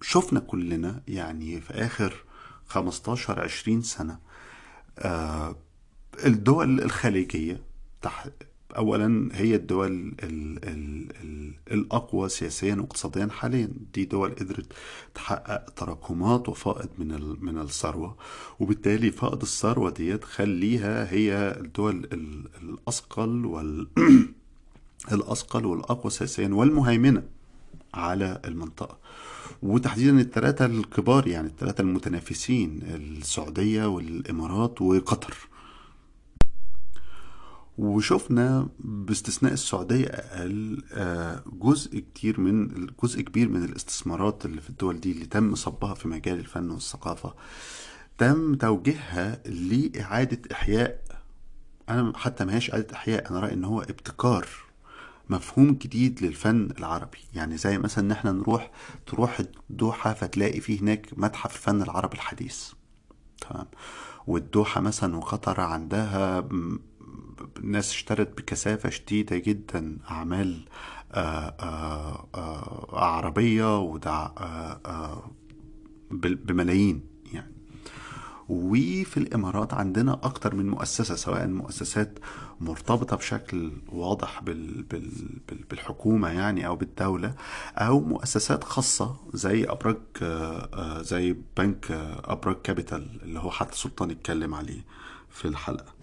شفنا 0.03 0.41
كلنا 0.41 1.03
يعني 1.09 1.61
في 1.61 1.73
آخر 1.73 2.25
15 2.67 3.41
20 3.41 3.83
سنة 3.83 4.19
آه، 4.99 5.57
الدول 6.25 6.80
الخليجية 6.80 7.61
تح... 8.02 8.26
أولا 8.76 9.28
هي 9.33 9.54
الدول 9.54 9.87
ال... 10.23 10.64
ال... 10.64 11.09
ال... 11.23 11.54
الأقوى 11.73 12.28
سياسيا 12.28 12.75
واقتصاديا 12.75 13.28
حاليا 13.33 13.68
دي 13.94 14.04
دول 14.04 14.30
قدرت 14.30 14.73
تحقق 15.14 15.71
تراكمات 15.71 16.49
وفائض 16.49 16.88
من. 16.99 17.37
من 17.40 17.59
الثروة 17.59 18.16
وبالتالي 18.61 19.11
فائض 19.11 19.42
الثروة 19.42 19.90
ديت 19.90 20.25
خليها 20.25 21.12
هي 21.12 21.56
الدول 21.61 22.09
ال... 22.12 22.44
الأثقل 22.62 23.47
وال 23.47 23.88
الأثقل 25.12 25.66
والأقوى 25.66 26.11
سياسيا 26.11 26.49
والمهيمنة 26.49 27.23
على 27.94 28.40
المنطقة 28.44 28.99
وتحديدا 29.62 30.21
الثلاثة 30.21 30.66
الكبار 30.66 31.28
يعني 31.28 31.49
الثلاثة 31.49 31.83
المتنافسين 31.83 32.80
السعودية 32.83 33.87
والإمارات 33.87 34.83
وقطر 34.83 35.35
وشفنا 37.78 38.69
باستثناء 38.78 39.52
السعودية 39.52 40.07
أقل 40.07 40.83
آه، 40.93 41.43
جزء 41.52 41.99
كتير 41.99 42.40
من 42.40 42.87
جزء 43.02 43.21
كبير 43.21 43.49
من 43.49 43.64
الاستثمارات 43.64 44.47
اللي 44.47 44.61
في 44.61 44.71
الدول 44.71 45.00
دي 45.00 45.12
اللي 45.12 45.26
تم 45.26 45.54
صبها 45.54 45.95
في 45.95 46.09
مجال 46.09 46.38
الفن 46.38 46.71
والثقافة. 46.71 47.35
تم 48.19 48.54
توجيهها 48.54 49.43
لإعادة 49.47 50.43
إحياء. 50.52 51.04
أنا 51.88 52.12
حتى 52.16 52.45
ما 52.45 52.54
هيش 52.54 52.71
إعادة 52.71 52.95
إحياء 52.95 53.31
أنا 53.31 53.40
رأيي 53.40 53.54
إن 53.54 53.64
هو 53.64 53.81
ابتكار 53.81 54.49
مفهوم 55.31 55.73
جديد 55.75 56.23
للفن 56.25 56.69
العربي. 56.78 57.19
يعني 57.35 57.57
زي 57.57 57.78
مثلا 57.78 58.04
إن 58.04 58.11
إحنا 58.11 58.33
نروح 58.33 58.71
تروح 59.07 59.40
الدوحة 59.71 60.12
فتلاقي 60.14 60.61
فيه 60.61 60.81
هناك 60.81 61.07
متحف 61.16 61.54
الفن 61.57 61.83
العربي 61.83 62.14
الحديث. 62.14 62.69
تمام. 63.40 63.66
والدوحة 64.26 64.81
مثلا 64.81 65.16
وقطر 65.16 65.61
عندها 65.61 66.49
م- 67.41 67.71
ناس 67.71 67.91
اشترت 67.91 68.37
بكثافة 68.38 68.91
شديدة 68.91 69.38
جدا 69.38 69.99
أعمال 70.11 70.64
آآ 71.12 71.55
آآ 71.61 72.26
آآ 72.35 72.87
عربية 72.99 73.79
وده 73.81 74.33
بملايين 76.11 77.03
يعني. 77.33 77.55
وفي 78.49 79.17
الإمارات 79.17 79.75
عندنا 79.75 80.12
أكتر 80.23 80.55
من 80.55 80.69
مؤسسة 80.71 81.14
سواء 81.14 81.47
مؤسسات 81.47 82.19
مرتبطة 82.61 83.17
بشكل 83.17 83.73
واضح 83.88 84.43
بال 84.43 84.83
بال 84.83 85.11
بال 85.49 85.59
بالحكومة 85.71 86.29
يعني 86.29 86.67
أو 86.67 86.76
بالدولة 86.76 87.35
أو 87.76 88.00
مؤسسات 88.00 88.64
خاصة 88.64 89.17
زي 89.35 89.64
آه، 90.23 90.69
آه، 90.75 91.03
زي 91.03 91.37
بنك 91.57 91.91
آه، 91.91 92.33
أبراج 92.33 92.57
كابيتال 92.62 93.21
اللي 93.23 93.38
هو 93.38 93.50
حتى 93.50 93.76
سلطان 93.76 94.11
اتكلم 94.11 94.55
عليه 94.55 94.85
في 95.31 95.49
الحلقة. 95.49 95.94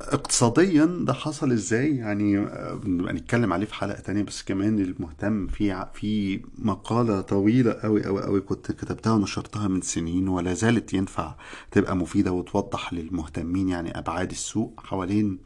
اقتصاديا 0.00 0.84
ده 1.00 1.12
حصل 1.12 1.52
إزاي؟ 1.52 1.96
يعني 1.96 2.38
آه، 2.38 2.74
بنبقى 2.74 3.12
نتكلم 3.12 3.52
عليه 3.52 3.66
في 3.66 3.74
حلقة 3.74 4.00
تانية 4.00 4.22
بس 4.22 4.42
كمان 4.42 4.78
المهتم 4.78 5.46
في 5.46 5.86
في 5.94 6.40
مقالة 6.58 7.20
طويلة 7.20 7.72
قوي 7.72 8.04
قوي 8.04 8.22
قوي 8.22 8.40
كنت 8.40 8.72
كتبتها 8.72 9.12
ونشرتها 9.12 9.68
من 9.68 9.80
سنين 9.80 10.28
ولا 10.28 10.54
زالت 10.54 10.94
ينفع 10.94 11.34
تبقى 11.70 11.96
مفيدة 11.96 12.32
وتوضح 12.32 12.92
للمهتمين 12.92 13.68
يعني 13.68 13.98
أبعاد 13.98 14.30
السوق 14.30 14.80
حوالين 14.84 15.38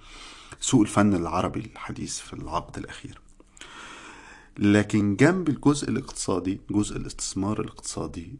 سوق 0.60 0.80
الفن 0.80 1.14
العربي 1.14 1.60
الحديث 1.60 2.18
في 2.18 2.32
العقد 2.32 2.78
الأخير. 2.78 3.20
لكن 4.58 5.16
جنب 5.16 5.48
الجزء 5.48 5.88
الاقتصادي 5.90 6.60
جزء 6.70 6.96
الاستثمار 6.96 7.60
الاقتصادي 7.60 8.34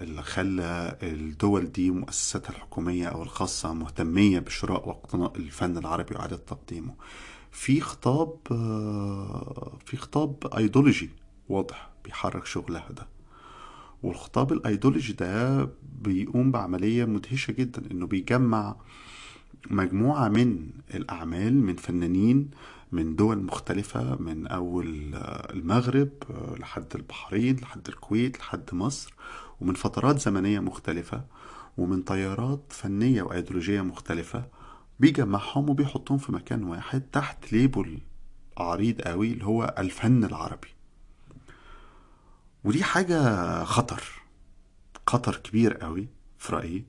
اللي 0.00 0.22
خلى 0.22 0.96
الدول 1.02 1.72
دي 1.72 1.90
مؤسساتها 1.90 2.50
الحكومية 2.50 3.06
أو 3.06 3.22
الخاصة 3.22 3.74
مهتمية 3.74 4.38
بشراء 4.38 4.88
واقتناء 4.88 5.36
الفن 5.36 5.78
العربي 5.78 6.14
وإعادة 6.14 6.36
تقديمه. 6.36 6.94
في 7.50 7.80
خطاب 7.80 8.36
آه، 8.50 9.78
في 9.86 9.96
خطاب 9.96 10.36
أيديولوجي 10.56 11.10
واضح 11.48 11.90
بيحرك 12.04 12.46
شغلها 12.46 12.88
ده. 12.92 13.06
والخطاب 14.02 14.52
الأيديولوجي 14.52 15.12
ده 15.12 15.68
بيقوم 16.02 16.50
بعملية 16.50 17.04
مدهشة 17.04 17.52
جدا 17.52 17.82
إنه 17.90 18.06
بيجمع 18.06 18.76
مجموعة 19.70 20.28
من 20.28 20.70
الأعمال 20.94 21.54
من 21.62 21.76
فنانين 21.76 22.50
من 22.94 23.16
دول 23.16 23.42
مختلفة 23.42 24.16
من 24.16 24.46
أول 24.46 25.14
آه، 25.14 25.52
المغرب 25.52 26.10
آه، 26.30 26.54
لحد 26.58 26.86
البحرين 26.94 27.56
لحد 27.56 27.88
الكويت 27.88 28.38
لحد 28.38 28.74
مصر 28.74 29.14
ومن 29.60 29.74
فترات 29.74 30.20
زمنية 30.20 30.60
مختلفة 30.60 31.24
ومن 31.78 32.04
تيارات 32.04 32.62
فنية 32.68 33.22
وأيديولوجية 33.22 33.80
مختلفة 33.80 34.46
بيجمعهم 35.00 35.70
وبيحطهم 35.70 36.18
في 36.18 36.32
مكان 36.32 36.64
واحد 36.64 37.02
تحت 37.12 37.52
label 37.52 37.98
عريض 38.58 39.00
قوي 39.00 39.32
اللي 39.32 39.44
هو 39.44 39.74
الفن 39.78 40.24
العربي. 40.24 40.68
ودي 42.64 42.84
حاجة 42.84 43.64
خطر 43.64 44.02
خطر 45.06 45.36
كبير 45.36 45.74
قوي 45.74 46.08
في 46.38 46.52
رأيي 46.52 46.84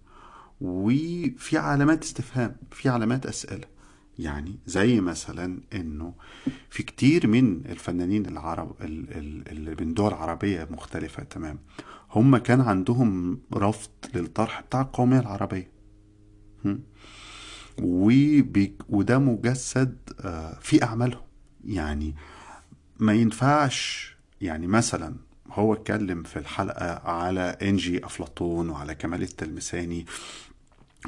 وفي 0.62 1.58
علامات 1.58 2.04
استفهام 2.04 2.56
في 2.72 2.89
علامات 2.89 3.26
أسئلة. 3.26 3.74
يعني 4.19 4.56
زي 4.65 5.01
مثلا 5.01 5.60
إنه 5.73 6.13
في 6.69 6.84
كتير 6.84 7.28
من 7.28 7.65
الفنانين 7.65 8.25
العرب 8.25 8.75
ال- 8.82 9.17
ال- 9.17 9.49
اللي 9.51 9.75
من 9.86 9.93
دول 9.93 10.13
عربية 10.13 10.67
مختلفة 10.71 11.23
تمام. 11.23 11.60
هم 12.12 12.38
كان 12.38 12.62
عندهم 12.62 13.39
رفض 13.54 13.89
للطرح 14.15 14.62
بتاع 14.62 14.82
القومية 14.82 15.19
العربية. 15.19 15.71
وده 18.89 19.19
مجسد 19.19 19.97
آه، 20.21 20.60
في 20.62 20.84
أعمالهم. 20.84 21.21
يعني 21.65 22.15
ما 22.99 23.13
ينفعش 23.13 24.15
يعني 24.41 24.67
مثلا 24.67 25.15
هو 25.51 25.73
اتكلم 25.73 26.23
في 26.23 26.39
الحلقة 26.39 27.10
على 27.10 27.41
إنجي 27.41 28.06
أفلاطون 28.06 28.69
وعلى 28.69 28.95
كمال 28.95 29.21
التلمساني 29.21 30.06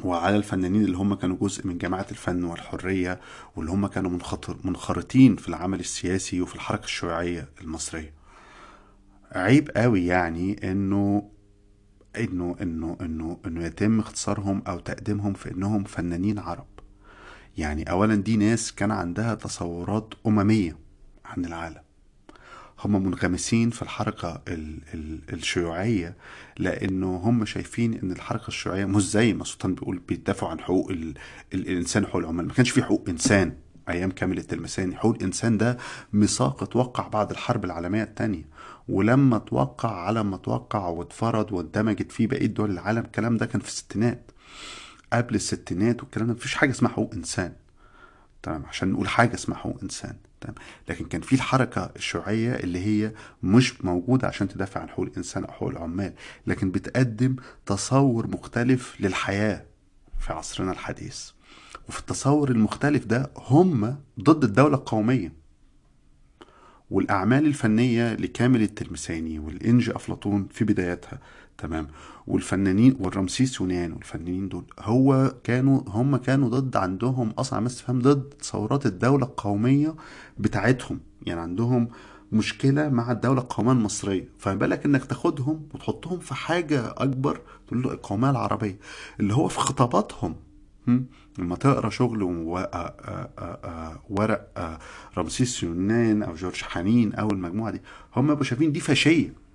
وعلى 0.04 0.36
الفنانين 0.36 0.86
اللي 0.86 0.98
هم 0.98 1.14
كانوا 1.14 1.38
جزء 1.42 1.68
من 1.68 1.78
جماعة 1.78 2.06
الفن 2.12 2.44
والحرية 2.44 3.20
واللي 3.56 3.72
هم 3.72 3.88
كانوا 3.88 4.20
منخرطين 4.64 5.36
في 5.36 5.50
العمل 5.50 5.80
السياسي 5.80 6.42
وفي 6.42 6.56
الحركة 6.56 6.84
الشيوعية 6.84 7.50
المصرية. 7.62 8.14
عيب 9.32 9.70
قوي 9.76 10.06
يعني 10.06 10.72
إنه 10.72 11.30
إنه 12.18 12.56
إنه 12.62 12.98
إنه 13.02 13.38
إنه 13.46 13.64
يتم 13.66 14.00
اختصارهم 14.00 14.62
أو 14.68 14.80
تقديمهم 14.80 15.34
في 15.34 15.52
إنهم 15.52 15.84
فنانين 15.84 16.40
عرب. 16.40 16.68
يعني 17.58 17.92
اولا 17.92 18.16
دي 18.16 18.38
ناس 18.38 18.72
كان 18.72 18.92
عندها 18.92 19.36
تصورات 19.36 20.14
أممية 20.28 20.78
عن 21.26 21.46
العالم. 21.46 21.87
هم 22.80 23.04
منغمسين 23.06 23.70
في 23.70 23.82
الحركة 23.82 24.42
ال 24.48 24.80
ال 24.94 25.20
الشيوعية 25.34 26.16
لأنه 26.58 27.16
هم 27.16 27.46
شايفين 27.46 27.94
إن 27.94 28.12
الحركة 28.12 28.48
الشيوعية 28.48 28.86
مش 28.86 29.10
زي 29.10 29.34
ما 29.34 29.44
سلطان 29.44 29.76
بيقول 29.76 30.00
بيدافعوا 30.08 30.52
عن 30.52 30.60
حقوق 30.60 30.90
ال 30.92 31.14
ال 31.54 31.68
الإنسان 31.70 32.04
وحقوق 32.04 32.22
العمال. 32.22 32.48
ما 32.48 32.54
كانش 32.54 32.70
في 32.70 32.84
حقوق 32.84 33.06
إنسان 33.10 33.54
أيام 33.90 34.12
كامل 34.12 34.38
التلمساني 34.38 34.96
حقوق 34.96 35.16
الإنسان 35.16 35.58
ده 35.58 35.78
ميثاق 36.14 36.64
أتوقع 36.64 37.08
بعد 37.08 37.32
الحرب 37.32 37.66
العالمية 37.66 38.04
الثانية 38.04 38.44
ولما 38.90 39.38
توقع 39.38 39.92
على 40.02 40.24
ما 40.24 40.38
توقع 40.38 40.88
واتفرض 40.88 41.52
واندمجت 41.52 42.12
فيه 42.12 42.28
بقية 42.28 42.46
دول 42.46 42.72
العالم 42.72 43.00
الكلام 43.06 43.38
ده 43.38 43.46
كان 43.46 43.62
في 43.62 43.68
الستينات. 43.68 44.32
قبل 45.14 45.36
الستينات 45.36 46.02
والكلام 46.04 46.28
ده 46.28 46.34
مفيش 46.34 46.56
حاجة 46.56 46.72
اسمها 46.72 46.92
حقوق 46.92 47.14
إنسان. 47.14 47.54
تمام؟ 48.44 48.66
عشان 48.66 48.92
نقول 48.92 49.08
حاجة 49.08 49.34
اسمها 49.36 49.58
حقوق 49.58 49.78
إنسان. 49.84 50.16
تمام. 50.42 50.56
لكن 50.90 51.06
كان 51.06 51.22
في 51.22 51.34
الحركة 51.34 51.92
الشيوعية 51.96 52.56
اللي 52.56 52.80
هي 52.80 53.12
مش 53.44 53.86
موجودة 53.86 54.28
عشان 54.28 54.48
تدافع 54.48 54.82
عن 54.82 54.90
حقوق 54.90 55.06
الإنسان 55.06 55.44
أو 55.46 55.52
حقوق 55.52 55.70
العمال 55.70 56.14
لكن 56.48 56.72
بتقدم 56.72 57.36
تصور 57.66 58.28
مختلف 58.28 58.96
للحياة 59.00 59.66
في 60.20 60.34
عصرنا 60.34 60.72
الحديث. 60.72 61.30
وفي 61.90 62.00
التصور 62.00 62.52
المختلف 62.52 63.06
ده 63.06 63.32
هم 63.38 63.98
ضد 64.20 64.44
الدولة 64.44 64.76
القومية. 64.76 65.34
والأعمال 66.92 67.46
الفنية 67.46 68.14
لكامل 68.14 68.62
التلمساني 68.62 69.40
والإنجي 69.40 69.96
أفلاطون 69.96 70.48
في 70.52 70.66
بداياتها 70.66 71.20
تمام. 71.58 71.88
والفنانين 72.28 72.98
والرمسيس 73.00 73.62
يونان 73.62 73.94
والفنانين 73.94 74.50
دول 74.50 74.64
هو 74.80 75.34
كانوا 75.44 75.82
هم 75.88 76.18
كانوا 76.18 76.50
ضد 76.50 76.76
عندهم 76.78 77.30
أصلا 77.30 77.58
عمال 77.60 77.72
تفهم 77.72 78.00
ضد 78.00 78.22
تصورات 78.30 78.86
الدولة 78.86 79.26
القومية 79.26 79.96
بتاعتهم. 80.38 81.00
يعني 81.26 81.42
عندهم 81.42 81.88
مشكلة 82.32 82.90
مع 82.90 83.12
الدولة 83.12 83.42
القومية 83.42 83.72
المصرية. 83.72 84.30
فما 84.38 84.56
بالك 84.56 84.86
إنك 84.86 85.06
تاخدهم 85.06 85.68
وتحطهم 85.74 86.20
في 86.20 86.36
حاجة 86.36 86.94
أكبر؟ 86.98 87.42
تقول 87.68 87.82
له 87.84 87.92
القومية 87.92 88.30
العربية. 88.30 88.80
اللي 89.20 89.34
هو 89.34 89.48
في 89.48 89.60
خطاباتهم. 89.60 90.36
هم؟ 90.88 91.06
لما 91.40 91.56
تقرأ 91.56 91.90
شغل 91.90 92.24
و... 92.24 92.64
آ- 92.64 92.66
آ- 92.66 93.10
آ- 93.40 93.66
آ- 93.66 94.00
ورق 94.10 94.52
رمسيس 95.18 95.64
يونان 95.64 96.24
أو 96.24 96.34
جورج 96.34 96.62
حنين 96.64 97.14
أو 97.14 97.30
المجموعة 97.32 97.72
دي 97.72 97.82
هم 98.16 98.28
بيبقوا 98.28 98.44
شايفين 98.44 98.72
دي 98.72 98.80
فاشية. 98.80 99.47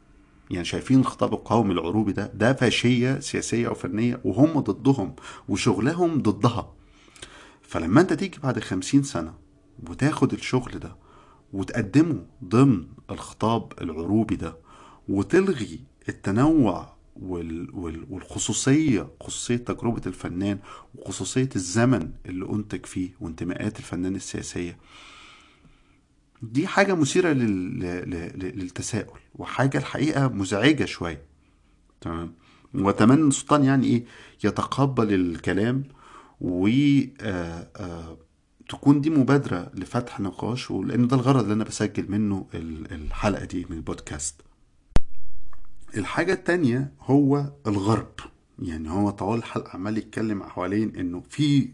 يعني 0.52 0.64
شايفين 0.64 1.00
الخطاب 1.00 1.32
القومي 1.34 1.72
العروبي 1.72 2.12
ده 2.12 2.26
ده 2.34 2.52
فاشية 2.52 3.18
سياسية 3.20 3.68
أو 3.68 3.74
فنية 3.74 4.20
وهم 4.24 4.60
ضدهم 4.60 5.14
وشغلهم 5.48 6.22
ضدها. 6.22 6.72
فلما 7.62 8.00
أنت 8.00 8.12
تيجي 8.12 8.38
بعد 8.42 8.58
خمسين 8.60 9.02
سنة 9.02 9.34
وتاخد 9.88 10.32
الشغل 10.32 10.78
ده 10.78 10.96
وتقدمه 11.52 12.26
ضمن 12.44 12.86
الخطاب 13.10 13.72
العروبي 13.80 14.36
ده 14.36 14.56
وتلغي 15.08 15.80
التنوع 16.08 16.92
وال 17.16 17.70
وال 17.74 18.06
والخصوصية 18.10 19.10
خصوصية 19.20 19.56
تجربة 19.56 20.02
الفنان 20.06 20.58
وخصوصية 20.94 21.48
الزمن 21.56 22.10
اللي 22.26 22.44
أنتج 22.52 22.86
فيه 22.86 23.10
وانتماءات 23.20 23.78
الفنان 23.78 24.16
السياسية 24.16 24.78
دي 26.42 26.66
حاجة 26.66 26.94
مثيرة 26.94 27.32
لل... 27.32 27.78
لل... 27.80 28.58
للتساؤل 28.58 29.18
وحاجة 29.34 29.78
الحقيقة 29.78 30.28
مزعجة 30.28 30.84
شوية. 30.84 31.22
تمام؟ 32.00 32.34
وأتمنى 32.74 33.28
السلطان 33.28 33.64
يعني 33.64 33.86
إيه 33.86 34.04
يتقبل 34.44 35.14
الكلام 35.14 35.84
و 36.40 36.68
آه، 37.20 37.68
آه، 37.76 38.18
تكون 38.68 39.00
دي 39.00 39.10
مبادرة 39.10 39.70
لفتح 39.74 40.20
نقاش 40.20 40.70
ولأن 40.70 41.06
ده 41.08 41.16
الغرض 41.16 41.42
اللي 41.42 41.54
أنا 41.54 41.64
بسجل 41.64 42.10
منه 42.10 42.46
ال- 42.54 42.92
الحلقة 42.92 43.44
دي 43.44 43.66
من 43.70 43.76
البودكاست. 43.76 44.40
الحاجة 45.96 46.32
التانية 46.32 46.92
هو 47.00 47.52
الغرب. 47.66 48.12
يعني 48.58 48.90
هو 48.90 49.10
طوال 49.10 49.38
الحلقة 49.38 49.70
عمال 49.74 49.98
يتكلم 49.98 50.42
حوالين 50.42 50.96
إنه 50.96 51.22
في 51.28 51.68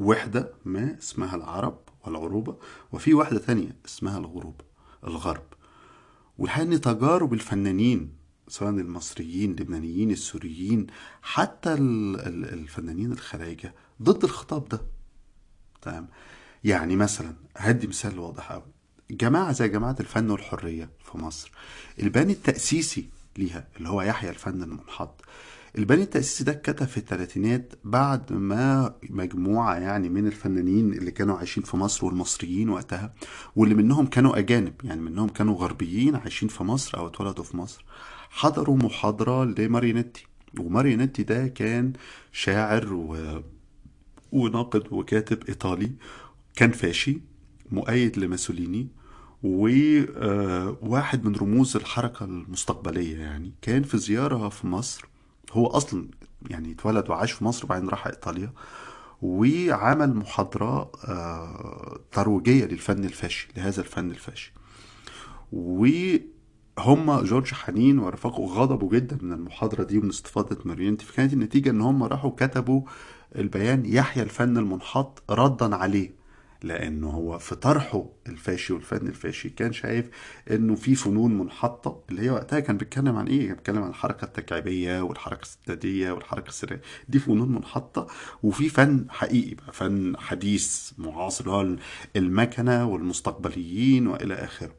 وحدة 0.00 0.52
ما 0.64 0.96
اسمها 0.98 1.36
العرب 1.36 1.78
والعروبة 2.04 2.56
وفي 2.92 3.14
واحدة 3.14 3.38
تانية 3.38 3.76
اسمها 3.86 4.18
الغروب 4.18 4.60
الغرب. 5.04 5.42
والحقيقة 6.38 6.74
ان 6.74 6.80
تجارب 6.80 7.32
الفنانين 7.32 8.12
سواء 8.48 8.70
المصريين 8.70 9.50
اللبنانيين 9.50 10.10
السوريين 10.10 10.86
حتى 11.22 11.72
ال- 11.72 12.20
ال- 12.20 12.52
الفنانين 12.52 13.12
الخلايجة 13.12 13.74
ضد 14.02 14.24
الخطاب 14.24 14.68
ده. 14.68 14.80
تمام؟ 15.82 16.08
يعني 16.64 16.96
مثلا 16.96 17.34
هدي 17.56 17.86
مثال 17.86 18.18
واضح 18.18 18.52
قوي 18.52 18.62
جماعة 19.10 19.52
زي 19.52 19.68
جماعة 19.68 19.96
الفن 20.00 20.30
والحرية 20.30 20.90
في 21.04 21.18
مصر 21.18 21.52
الباني 22.02 22.32
التأسيسي 22.32 23.08
ليها 23.38 23.68
اللي 23.76 23.88
هو 23.88 24.02
يحيى 24.02 24.30
الفن 24.30 24.62
المنحط 24.62 25.24
الباني 25.78 26.02
التأسيسي 26.02 26.44
ده 26.44 26.52
اتكتب 26.52 26.86
في 26.86 26.96
الثلاثينات 26.96 27.72
بعد 27.84 28.32
ما 28.32 28.94
مجموعة 29.10 29.74
يعني 29.74 30.08
من 30.08 30.26
الفنانين 30.26 30.92
اللي 30.92 31.10
كانوا 31.10 31.36
عايشين 31.36 31.62
في 31.62 31.76
مصر 31.76 32.06
والمصريين 32.06 32.68
وقتها 32.68 33.14
واللي 33.56 33.74
منهم 33.74 34.06
كانوا 34.06 34.38
أجانب 34.38 34.72
يعني 34.84 35.00
منهم 35.00 35.28
كانوا 35.28 35.54
غربيين 35.54 36.16
عايشين 36.16 36.48
في 36.48 36.64
مصر 36.64 36.98
أو 36.98 37.06
اتولدوا 37.06 37.44
في 37.44 37.56
مصر 37.56 37.84
حضروا 38.30 38.76
محاضرة 38.76 39.44
لماريونيتي 39.44 40.26
وماريونيتي 40.60 41.22
ده 41.22 41.46
كان 41.48 41.92
شاعر 42.32 42.92
و... 42.92 43.16
وناقد 44.32 44.82
وكاتب 44.92 45.44
إيطالي 45.48 45.90
كان 46.56 46.70
فاشي 46.70 47.20
مؤيد 47.72 48.18
لماسوليني 48.18 48.88
وواحد 49.42 51.24
من 51.24 51.36
رموز 51.36 51.76
الحركة 51.76 52.24
المستقبلية 52.24 53.16
يعني 53.18 53.52
كان 53.62 53.82
في 53.82 53.98
زيارة 53.98 54.48
في 54.48 54.66
مصر 54.66 55.08
هو 55.52 55.66
أصلا 55.66 56.08
يعني 56.50 56.72
اتولد 56.72 57.10
وعاش 57.10 57.32
في 57.32 57.44
مصر 57.44 57.64
وبعدين 57.64 57.88
راح 57.88 58.06
إيطاليا 58.06 58.52
وعمل 59.22 60.14
محاضرة 60.14 60.90
آه، 61.08 62.00
ترويجية 62.12 62.64
للفن 62.64 63.04
الفاشي 63.04 63.48
لهذا 63.56 63.80
الفن 63.80 64.10
الفاشي. 64.10 64.52
وهم 65.52 67.20
جورج 67.20 67.54
حنين 67.54 67.98
ورفاقه 67.98 68.44
غضبوا 68.44 68.90
جدا 68.90 69.18
من 69.22 69.32
المحاضرة 69.32 69.82
دي 69.84 69.98
ومن 69.98 70.08
استفاضة 70.08 70.58
مارينيتي 70.64 71.04
فكانت 71.06 71.32
النتيجة 71.32 71.70
إن 71.70 71.80
هم 71.80 72.02
راحوا 72.02 72.30
كتبوا 72.30 72.82
البيان 73.36 73.86
يحيى 73.86 74.22
الفن 74.22 74.56
المنحط 74.58 75.22
ردا 75.30 75.76
عليه. 75.76 76.19
لأنه 76.62 77.08
هو 77.10 77.38
في 77.38 77.54
طرحه 77.54 78.04
الفاشي 78.26 78.72
والفن 78.72 79.06
الفاشي 79.06 79.48
كان 79.50 79.72
شايف 79.72 80.10
إنه 80.50 80.74
في 80.74 80.94
فنون 80.94 81.38
منحطة 81.38 82.02
اللي 82.10 82.22
هي 82.22 82.30
وقتها 82.30 82.60
كان 82.60 82.76
بيتكلم 82.76 83.16
عن 83.16 83.26
إيه؟ 83.26 83.46
كان 83.46 83.54
بيتكلم 83.56 83.82
عن 83.82 83.88
الحركة 83.90 84.24
التكعيبية 84.24 85.00
والحركة 85.00 85.42
الدادية 85.42 86.12
والحركة 86.12 86.48
السريالية 86.48 86.80
دي 87.08 87.18
فنون 87.18 87.52
منحطة 87.52 88.06
وفي 88.42 88.68
فن 88.68 89.06
حقيقي 89.10 89.54
بقى 89.54 89.72
فن 89.72 90.16
حديث 90.18 90.92
معاصر 90.98 91.44
اللي 91.44 91.76
هو 91.76 91.76
المكنة 92.16 92.84
والمستقبليين 92.88 94.06
وإلى 94.06 94.34
آخره. 94.34 94.72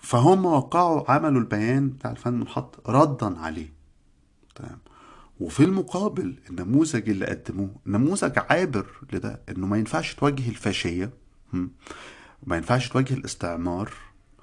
فهم 0.00 0.46
وقعوا 0.46 1.10
عملوا 1.10 1.40
البيان 1.40 1.88
بتاع 1.90 2.10
الفن 2.10 2.30
المنحط 2.34 2.88
ردا 2.90 3.38
عليه 3.38 3.72
تمام 4.54 4.78
وفي 5.40 5.64
المقابل 5.64 6.34
النموذج 6.50 7.08
اللي 7.10 7.26
قدموه 7.26 7.70
نموذج 7.86 8.38
عابر 8.50 8.86
لده 9.12 9.40
إنه 9.48 9.66
ما 9.66 9.76
ينفعش 9.78 10.14
تواجه 10.14 10.48
الفاشية 10.48 11.10
ما 12.46 12.56
ينفعش 12.56 12.88
تواجه 12.88 13.14
الاستعمار 13.14 13.92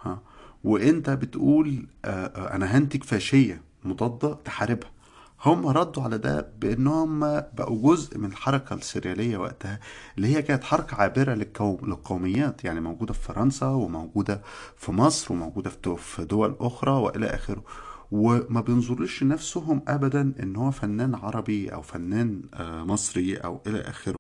ها 0.02 0.22
وإنت 0.64 1.10
بتقول 1.10 1.88
آه، 2.06 2.10
آه، 2.26 2.56
أنا 2.56 2.78
هنتج 2.78 3.04
فاشية 3.04 3.62
مضادة 3.84 4.34
تحاربها. 4.34 4.92
هم 5.46 5.68
ردوا 5.68 6.04
على 6.04 6.18
ده 6.18 6.52
بإنهم 6.60 7.20
بقوا 7.30 7.94
جزء 7.96 8.18
من 8.18 8.26
الحركة 8.26 8.74
السرياليه 8.74 9.38
وقتها 9.38 9.80
اللي 10.18 10.36
هي 10.36 10.42
كانت 10.42 10.64
حركة 10.64 10.96
عابرة 10.96 11.34
للقوم 11.34 11.78
للقوميات 11.84 12.64
يعني 12.66 12.80
موجودة 12.82 13.14
في 13.14 13.20
فرنسا 13.20 13.68
وموجودة 13.68 14.42
في 14.78 14.92
مصر 14.92 15.34
وموجودة 15.34 15.70
في 15.96 16.26
دول 16.26 16.56
أخرى 16.60 16.92
وإلى 16.92 17.26
آخره. 17.26 17.64
وما 18.12 18.62
بينظروش 18.62 19.24
لنفسهم 19.24 19.82
ابدا 19.88 20.34
إن 20.44 20.56
هو 20.56 20.72
فنان 20.72 21.16
عربي 21.16 21.74
أو 21.74 21.82
فنان 21.82 22.42
آه، 22.54 22.84
مصري 22.84 23.38
أو 23.38 23.62
إلى 23.68 23.82
آخره. 23.82 24.16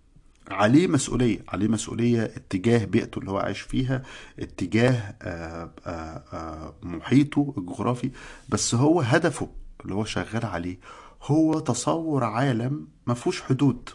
عليه 0.52 0.88
مسؤولية 0.88 1.40
عليه 1.48 1.68
مسؤولية 1.68 2.24
اتجاه 2.24 2.86
بيئته 2.86 3.20
اللي 3.20 3.32
هو 3.32 3.38
عايش 3.38 3.62
فيها 3.62 4.04
اتجاه 4.40 5.16
آه، 5.22 5.72
آه، 5.86 6.74
محيطه 6.84 7.54
الجغرافي. 7.58 8.12
بس 8.50 8.76
هو 8.76 9.02
هدفه 9.02 9.50
اللي 9.84 9.96
هو 9.96 10.06
شغال 10.06 10.46
عليه 10.46 10.80
هو 11.24 11.60
تصور 11.60 12.24
عالم 12.24 12.88
ما 13.08 13.14
فيهوش 13.14 13.42
حدود 13.42 13.90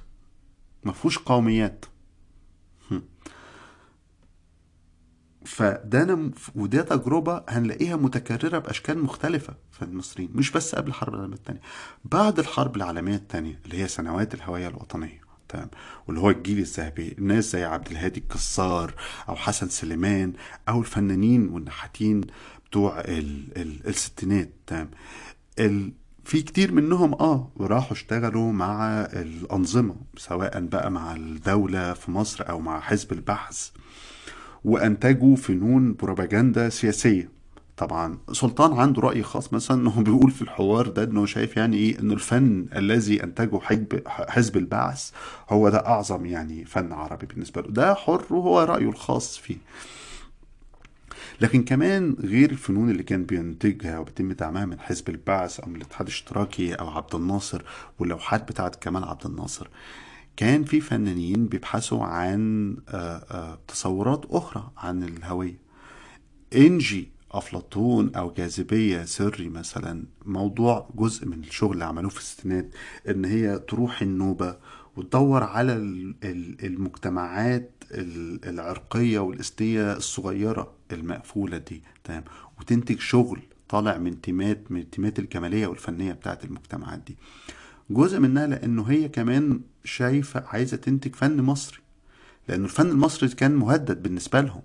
ما 0.85 0.93
فيهوش 0.93 1.19
قوميات. 1.19 1.85
فده 5.45 6.03
أنا 6.03 6.31
وده 6.55 6.83
تجربة 6.83 7.43
هنلاقيها 7.49 7.97
متكررة 7.97 8.59
بأشكال 8.59 8.99
مختلفة 8.99 9.55
في 9.73 9.83
المصريين 9.83 10.31
مش 10.35 10.51
بس 10.51 10.75
قبل 10.75 10.89
الحرب 10.89 11.15
العالمية 11.15 11.37
الثانية 11.37 11.61
بعد 12.05 12.39
الحرب 12.39 12.77
العالمية 12.77 13.15
الثانية 13.17 13.61
اللي 13.65 13.83
هي 13.83 13.89
سنوات 13.89 14.35
الهوية 14.35 14.69
الوطنية 14.69 15.21
تمام؟ 15.49 15.71
واللي 16.07 16.21
هو 16.21 16.31
الجيل 16.31 16.59
الذهبي 16.59 17.15
الناس 17.19 17.53
زي 17.53 17.65
عبد 17.65 17.91
الهادي 17.91 18.21
الكسار 18.21 18.95
أو 19.29 19.37
حسن 19.37 19.69
سليمان 19.69 20.33
أو 20.69 20.81
الفنانين 20.81 21.49
والنحاتين 21.49 22.21
بتوع 22.67 23.01
ال 23.01 23.45
ال 23.57 23.87
الستينات 23.89 24.51
تمام؟ 24.67 24.91
ال 25.59 25.93
في 26.25 26.43
كتير 26.43 26.73
منهم 26.73 27.13
آه 27.15 27.51
راحوا 27.61 27.93
اشتغلوا 27.93 28.53
مع 28.53 29.01
الأنظمة 29.01 29.97
سواء 30.17 30.61
بقى 30.61 30.91
مع 30.91 31.17
الدولة 31.17 31.93
في 31.93 32.11
مصر 32.11 32.49
أو 32.49 32.61
مع 32.61 32.81
حزب 32.81 33.13
البحث. 33.13 33.71
وأنتجوا 34.65 35.37
فنون 35.37 35.95
بروباجندا 35.95 36.69
سياسية. 36.69 37.31
طبعا 37.77 38.19
سلطان 38.33 38.73
عنده 38.79 39.03
رأي 39.03 39.23
خاص 39.23 39.53
مثلا 39.53 39.81
إنه 39.81 40.03
بيقول 40.03 40.31
في 40.31 40.43
الحوار 40.43 40.89
ده 40.89 41.05
إنه 41.05 41.27
شايف 41.27 41.57
يعني 41.57 41.77
إيه؟ 41.77 41.99
ان 41.99 42.11
الفن 42.11 42.67
الذي 42.77 43.23
أنتجه 43.23 43.59
حزب 43.61 44.03
حزب 44.07 44.57
البعث 44.57 45.11
هو 45.51 45.69
ده 45.69 45.87
أعظم 45.87 46.27
يعني 46.27 46.65
فن 46.65 46.93
عربي 46.93 47.27
بالنسبة 47.27 47.63
له. 47.63 47.69
ده 47.69 47.95
حر 47.95 48.27
وهو 48.31 48.61
رأيه 48.61 48.89
الخاص 48.89 49.39
فيه. 49.39 49.57
لكن 51.41 51.65
كمان 51.65 52.17
غير 52.21 52.51
الفنون 52.51 52.91
اللي 52.91 53.03
كان 53.03 53.25
بينتجها 53.25 53.99
وبيتم 53.99 54.33
دعمها 54.33 54.65
من 54.65 54.81
حزب 54.81 55.09
البعث 55.09 55.61
أو 55.61 55.69
من 55.69 55.77
الاتحاد 55.77 56.07
الاشتراكي 56.07 56.75
أو 56.75 56.89
عبد 56.89 57.15
الناصر 57.15 57.63
واللوحات 57.99 58.49
بتاعت 58.49 58.77
كمال 58.77 59.05
عبد 59.05 59.27
الناصر 59.27 59.69
كان 60.41 60.65
في 60.65 60.81
فنانين 60.81 61.47
بيبحثوا 61.47 62.05
عن 62.05 62.77
آه، 62.89 62.95
آه، 63.31 63.59
تصورات 63.69 64.25
أخرى 64.31 64.71
عن 64.77 65.03
الهوية. 65.03 65.59
إنجي 66.57 67.09
أفلاطون 67.33 68.15
أو 68.15 68.33
جاذبية 68.33 69.05
سري 69.05 69.49
مثلا 69.49 70.05
موضوع 70.27 70.91
جزء 70.95 71.27
من 71.27 71.39
الشغل 71.41 71.73
اللي 71.73 71.85
عملوه 71.85 72.11
في 72.11 72.19
الستينات 72.19 72.75
إن 73.09 73.25
هي 73.25 73.59
تروح 73.59 74.03
النوبة 74.03 74.57
وتدور 74.97 75.43
على 75.45 75.73
ال- 75.77 76.15
ال- 76.25 76.65
المجتمعات 76.67 77.71
ال- 77.91 78.45
العرقية 78.49 79.19
والأستية 79.19 79.93
الصغيرة 79.97 80.73
المقفولة 80.93 81.59
دي 81.59 81.83
تمام؟ 82.05 82.25
وتنتج 82.61 82.99
شغل 83.01 83.41
طالع 83.69 83.99
من 83.99 84.21
تيمات 84.21 84.73
من 84.73 84.81
التيمات 84.81 85.19
الجمالية 85.19 85.67
والفنية 85.67 86.13
بتاعت 86.13 86.45
المجتمعات 86.45 86.99
دي. 87.07 87.17
جزء 87.91 88.19
منها 88.19 88.47
لأنه 88.47 88.83
هي 88.85 89.09
كمان 89.09 89.61
شايفة 89.85 90.45
عايزة 90.47 90.77
تنتج 90.77 91.15
فن 91.15 91.43
مصري. 91.43 91.79
لأنه 92.49 92.65
الفن 92.65 92.89
المصري 92.91 93.29
كان 93.29 93.55
مهدد 93.55 94.03
بالنسبة 94.03 94.41
لهم. 94.41 94.63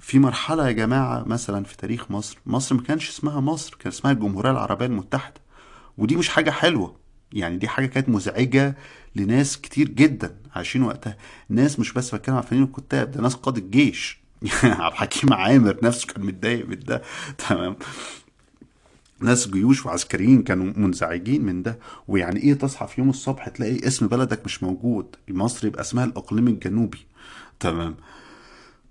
في 0.00 0.18
مرحلة 0.18 0.66
يا 0.66 0.72
جماعة 0.72 1.24
مثلا 1.28 1.64
في 1.64 1.76
تاريخ 1.76 2.10
مصر 2.10 2.38
مصر 2.46 2.74
ما 2.74 2.82
كانش 2.82 3.08
اسمها 3.08 3.40
مصر 3.40 3.76
كان 3.78 3.92
اسمها 3.92 4.12
الجمهورية 4.12 4.50
العربية 4.50 4.86
المتحدة. 4.86 5.40
ودي 5.98 6.16
مش 6.16 6.28
حاجة 6.28 6.50
حلوة. 6.50 6.96
يعني 7.32 7.56
دي 7.56 7.68
حاجة 7.68 7.86
كانت 7.86 8.08
مزعجة 8.08 8.76
لناس 9.16 9.60
كتير 9.60 9.88
جدا 9.88 10.36
عايشين 10.54 10.82
وقتها. 10.82 11.16
ناس 11.48 11.78
مش 11.80 11.92
بس 11.92 12.14
بتكلم 12.14 12.34
على 12.34 12.46
فنانين 12.46 12.66
الكتاب 12.66 13.10
ده 13.10 13.20
ناس 13.20 13.34
قاد 13.34 13.56
الجيش. 13.56 14.20
عبد 14.64 14.92
الحكيم 14.92 15.32
عامر 15.32 15.78
نفسه 15.82 16.06
كان 16.06 16.26
متضايق 16.26 16.68
من 16.68 16.78
ده. 16.80 17.02
تمام. 17.48 17.76
ناس 19.24 19.48
جيوش 19.48 19.86
وعسكريين 19.86 20.42
كانوا 20.42 20.72
منزعجين 20.76 21.44
من 21.44 21.62
ده 21.62 21.78
ويعني 22.08 22.40
إيه 22.42 22.54
تصحى 22.54 22.86
في 22.86 23.00
يوم 23.00 23.10
الصبح 23.10 23.48
تلاقي 23.48 23.86
اسم 23.86 24.06
بلدك 24.06 24.44
مش 24.44 24.62
موجود 24.62 25.06
مصر 25.28 25.66
يبقى 25.66 25.80
اسمها 25.80 26.04
الإقليم 26.04 26.48
الجنوبي. 26.48 27.06
تمام. 27.60 27.94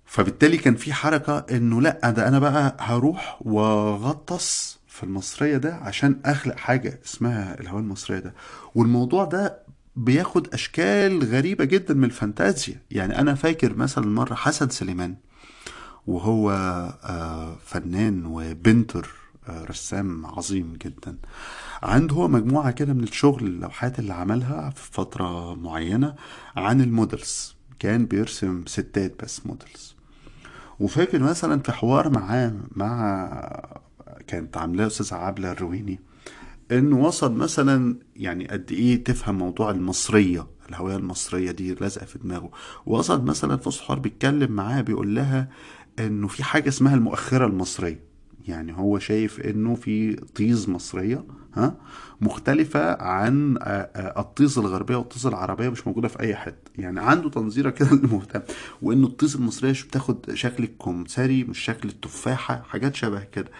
فبالتالي 0.05 0.57
كان 0.57 0.75
في 0.75 0.93
حركة 0.93 1.37
إنه 1.51 1.81
لأ 1.81 2.09
ده 2.09 2.27
أنا 2.27 2.39
بقى 2.39 2.77
هروح 2.79 3.39
وأغطس 3.41 4.79
في 4.87 5.03
المصرية 5.03 5.57
ده 5.57 5.75
عشان 5.75 6.19
أخلق 6.25 6.55
حاجة 6.57 6.99
اسمها 7.05 7.59
الهوية 7.59 7.81
المصرية 7.81 8.19
ده. 8.19 8.33
والموضوع 8.75 9.25
ده 9.25 9.57
بياخد 9.95 10.53
أشكال 10.53 11.23
غريبة 11.23 11.65
جدا 11.65 11.93
من 11.93 12.03
الفانتازيا. 12.03 12.75
يعني 12.91 13.19
أنا 13.19 13.35
فاكر 13.35 13.75
مثلا 13.75 14.05
مرة 14.07 14.33
حسن 14.35 14.69
سليمان 14.69 15.15
وهو 16.07 16.51
آه، 17.03 17.57
فنان 17.65 18.25
و 18.25 18.36
painter 18.36 19.09
رسام 19.49 20.25
عظيم 20.25 20.73
جدا. 20.73 21.17
عنده 21.83 22.15
هو 22.15 22.27
مجموعة 22.27 22.71
كده 22.71 22.93
من 22.93 23.03
الشغل 23.03 23.43
اللوحات 23.47 23.99
اللي 23.99 24.13
عملها 24.13 24.69
في 24.69 24.91
فترة 24.91 25.55
معينة 25.55 26.15
عن 26.55 26.81
ال 26.81 26.90
models. 26.90 27.55
كان 27.79 28.05
بيرسم 28.05 28.63
ستات 28.67 29.23
بس 29.23 29.45
models. 29.45 29.95
وفاكر 30.79 31.23
مثلا 31.23 31.61
في 31.61 31.71
حوار 31.71 32.09
معاه 32.09 32.53
مع 32.71 33.29
كانت 34.27 34.57
عاملاه 34.57 34.87
أستاذة 34.87 35.15
عبلة 35.15 35.51
الرويني 35.51 35.99
انه 36.71 36.97
وصل 36.97 37.33
مثلا 37.33 37.95
يعني 38.15 38.47
قد 38.47 38.71
إيه 38.71 39.03
تفهم 39.03 39.37
موضوع 39.37 39.71
المصرية 39.71 40.47
الهوية 40.69 40.95
المصرية 40.95 41.51
دي 41.51 41.73
لازقة 41.73 42.05
في 42.05 42.19
دماغه. 42.19 42.51
وصل 42.85 43.23
مثلا 43.25 43.57
في 43.57 43.83
حوار 43.83 43.99
بيتكلم 43.99 44.51
معاها 44.51 44.81
بيقول 44.81 45.15
لها 45.15 45.49
إنه 45.99 46.27
في 46.27 46.43
حاجة 46.43 46.67
اسمها 46.69 46.95
المؤخرة 46.95 47.45
المصرية. 47.47 48.12
يعني 48.47 48.77
هو 48.77 48.99
شايف 48.99 49.39
إنه 49.39 49.75
في 49.75 50.15
طيز 50.15 50.69
مصرية 50.69 51.23
ها 51.55 51.75
مختلفة 52.21 53.01
عن 53.01 53.57
آه، 53.57 53.61
آه، 53.61 54.19
الطيز 54.21 54.57
الغربية 54.57 54.95
والطيز 54.95 55.25
العربية 55.25 55.69
مش 55.69 55.87
موجودة 55.87 56.07
في 56.07 56.19
أي 56.19 56.35
حتة. 56.35 56.71
يعني 56.77 56.99
عنده 56.99 57.29
تنظيرة 57.29 57.69
كده 57.69 57.89
للمهتم 57.95 58.41
وإنه 58.81 59.07
الطيز 59.07 59.35
المصرية 59.35 59.73
شو 59.73 59.87
بتاخد 59.87 60.33
شكل 60.33 60.63
الكمثري 60.63 61.43
مش 61.43 61.59
شكل 61.59 61.89
التفاحة 61.89 62.61
حاجات 62.69 62.95
شبه 62.95 63.23
كده. 63.23 63.51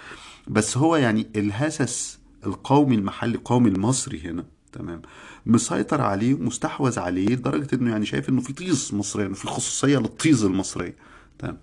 بس 0.48 0.78
هو 0.78 0.96
يعني 0.96 1.28
الهسس 1.36 2.20
القومي 2.46 2.96
المحلي 2.96 3.36
القومي 3.36 3.70
المصري 3.70 4.22
هنا 4.22 4.46
تمام 4.72 5.02
مسيطر 5.46 6.02
عليه 6.02 6.34
مستحوذ 6.34 7.00
عليه 7.00 7.28
لدرجة 7.28 7.68
إنه 7.76 7.92
يعني 7.92 8.06
شايف 8.06 8.30
إنه 8.30 8.42
في 8.42 8.54
طيز 8.54 8.92
مصرية 8.94 9.26
انه 9.26 9.36
في 9.36 9.48
خصوصية 9.48 9.98
للطيز 9.98 10.44
المصرية 10.44 10.96
تمام. 11.40 11.58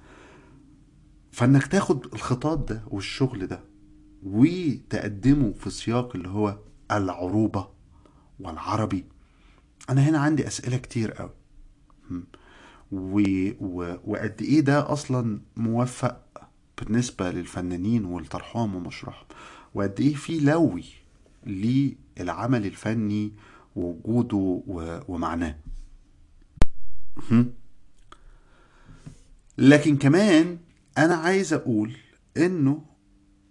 فإنك 1.33 1.67
تاخد 1.67 2.07
الخطاب 2.15 2.67
ده 2.67 2.83
والشغل 2.89 3.47
ده 3.47 3.61
وتقدمه 4.23 5.53
في 5.53 5.71
سياق 5.71 6.17
اللي 6.17 6.29
هو 6.29 6.59
العروبة 6.91 7.69
والعربي. 8.41 9.05
أنا 9.91 10.01
هنا 10.09 10.19
عندي 10.19 10.47
أسئلة 10.47 10.77
كتير 10.77 11.13
قوي 11.13 11.31
و... 12.93 13.21
و... 13.61 13.97
وقد 14.05 14.43
إيه 14.43 14.61
ده 14.61 14.93
أصلا 14.93 15.41
موفق 15.57 16.21
بالنسبة 16.79 17.31
للفنانين 17.31 18.05
والطرحهم 18.05 18.75
ومشروعهم؟ 18.75 19.25
وقد 19.75 20.01
إيه 20.01 20.15
في 20.15 20.41
لوي 20.41 20.85
للعمل 21.47 22.67
الفني 22.67 23.33
ووجوده 23.77 24.63
و... 24.67 25.01
ومعناه؟ 25.09 25.57
لكن 29.59 29.97
كمان 29.97 30.59
أنا 30.99 31.15
عايز 31.15 31.53
أقول 31.53 31.97
إنه 32.37 32.83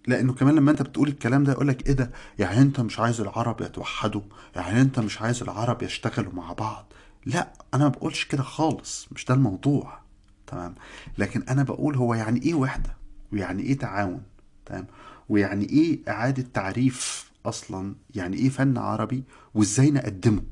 لأنه 0.06 0.32
كمان 0.32 0.54
لما 0.54 0.70
أنت 0.70 0.82
بتقول 0.82 1.08
الكلام 1.08 1.44
ده 1.44 1.52
يقولك 1.52 1.86
إيه 1.86 1.92
ده؟ 1.92 2.10
يعني 2.38 2.58
أنت 2.62 2.80
مش 2.80 2.98
عايز 2.98 3.20
العرب 3.20 3.60
يتوحدوا 3.60 4.22
يعني 4.56 4.80
أنت 4.80 5.00
مش 5.00 5.20
عايز 5.22 5.42
العرب 5.42 5.82
يشتغلوا 5.82 6.32
مع 6.32 6.52
بعض. 6.52 6.92
لا 7.26 7.52
أنا 7.74 7.84
ما 7.84 7.88
بقولش 7.88 8.24
كده 8.24 8.42
خالص 8.42 9.08
مش 9.12 9.24
ده 9.24 9.34
الموضوع. 9.34 10.00
تمام؟ 10.46 10.74
لكن 11.18 11.42
أنا 11.42 11.62
بقول 11.62 11.96
هو 11.96 12.14
يعني 12.14 12.42
إيه 12.42 12.54
وحدة؟ 12.54 12.96
ويعني 13.32 13.62
إيه 13.62 13.78
تعاون؟ 13.78 14.22
تمام؟ 14.66 14.86
ويعني 15.28 15.64
إيه 15.68 15.98
إعادة 16.08 16.44
تعريف 16.54 17.30
أصلا؟ 17.46 17.94
يعني 18.14 18.36
إيه 18.36 18.48
فن 18.48 18.78
عربي؟ 18.78 19.24
وإزاي 19.54 19.90
نقدمه؟ 19.90 20.42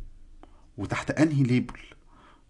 وتحت 0.79 1.11
أنهي 1.11 1.43
ليبل 1.43 1.79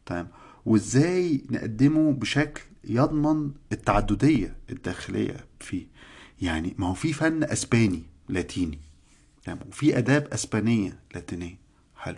تمام؟ 0.07 0.29
وإزاي 0.67 1.45
نقدمه 1.51 2.13
بشكل 2.13 2.63
يضمن 2.89 3.51
التعددية 3.73 4.57
الداخلية 4.71 5.47
فيه. 5.61 5.87
يعني 6.43 6.75
ما 6.79 6.87
هو 6.87 6.95
في 6.95 7.13
فن 7.13 7.45
أسباني 7.45 8.03
لاتيني. 8.29 8.79
يعني 9.47 9.61
وفي 9.69 9.99
آداب 9.99 10.29
أسبانية 10.33 10.99
لاتينية. 11.15 11.59
حلو. 11.97 12.17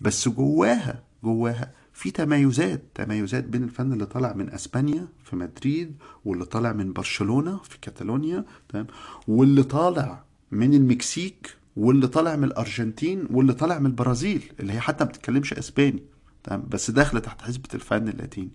بس 0.00 0.28
جواها 0.28 1.02
جواها 1.24 1.72
في 1.92 2.10
تمايزات 2.10 2.82
تمايزات 2.94 3.44
بين 3.44 3.64
الفن 3.64 3.92
اللي 3.92 4.06
طالع 4.06 4.32
من 4.32 4.50
أسبانيا 4.50 5.08
في 5.24 5.36
مدريد 5.36 5.96
واللي 6.24 6.44
طالع 6.44 6.72
من 6.72 6.92
برشلونة 6.92 7.56
في 7.56 7.78
كاتالونيا 7.80 8.44
تمام؟ 8.68 8.86
واللي 9.28 9.62
طالع 9.62 10.24
من 10.50 10.74
المكسيك 10.74 11.56
واللي 11.76 12.06
طالع 12.06 12.36
من 12.36 12.44
الأرجنتين 12.44 13.26
واللي 13.30 13.52
طالع 13.52 13.78
من 13.78 13.86
البرازيل 13.86 14.52
اللي 14.60 14.72
هي 14.72 14.80
حتى 14.80 15.04
ما 15.04 15.10
بتتكلمش 15.10 15.54
أسباني 15.54 16.02
تمام؟ 16.44 16.64
بس 16.68 16.90
داخلة 16.90 17.20
تحت 17.20 17.42
حسبة 17.42 17.68
الفن 17.74 18.08
اللاتيني. 18.08 18.50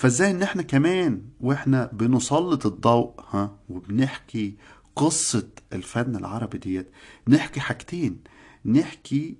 فازاي 0.00 0.30
ان 0.30 0.42
إحنا 0.42 0.62
كمان 0.62 1.22
وإحنا 1.40 1.90
بنسلط 1.92 2.66
الضوء 2.66 3.14
ها 3.30 3.56
وبنحكي 3.68 4.56
قصة 4.96 5.48
الفن 5.72 6.16
العربي 6.16 6.58
ديت 6.58 6.90
نحكي 7.28 7.60
حاجتين 7.60 8.20
نحكي 8.64 9.36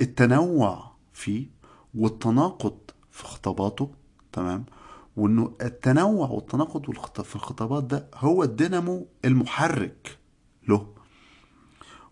التنوع 0.00 0.92
فيه 1.12 1.46
والتناقض 1.94 2.78
في 3.10 3.24
خطاباته 3.24 3.94
تمام؟ 4.32 4.64
وإنه 5.16 5.56
التنوع 5.62 6.28
والتناقض 6.28 6.90
في 7.22 7.36
الخطابات 7.36 7.84
ده 7.84 8.08
هو 8.14 8.42
الدينامو 8.42 9.08
المحرك 9.24 10.18
له. 10.68 10.94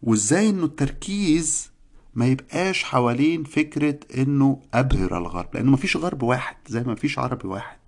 وإزاي 0.02 0.50
إنه 0.50 0.64
التركيز 0.64 1.69
ما 2.14 2.27
يبقاش 2.27 2.85
حوالين 2.85 3.44
فكرة 3.44 4.01
إنه 4.18 4.62
أبهر 4.75 5.18
الغرب 5.18 5.49
لأنه 5.55 5.70
مفيش 5.70 5.96
غرب 5.96 6.23
واحد 6.23 6.57
زي 6.68 6.83
ما 6.83 6.92
مفيش 6.92 7.18
عربي 7.18 7.49
واحد. 7.49 7.79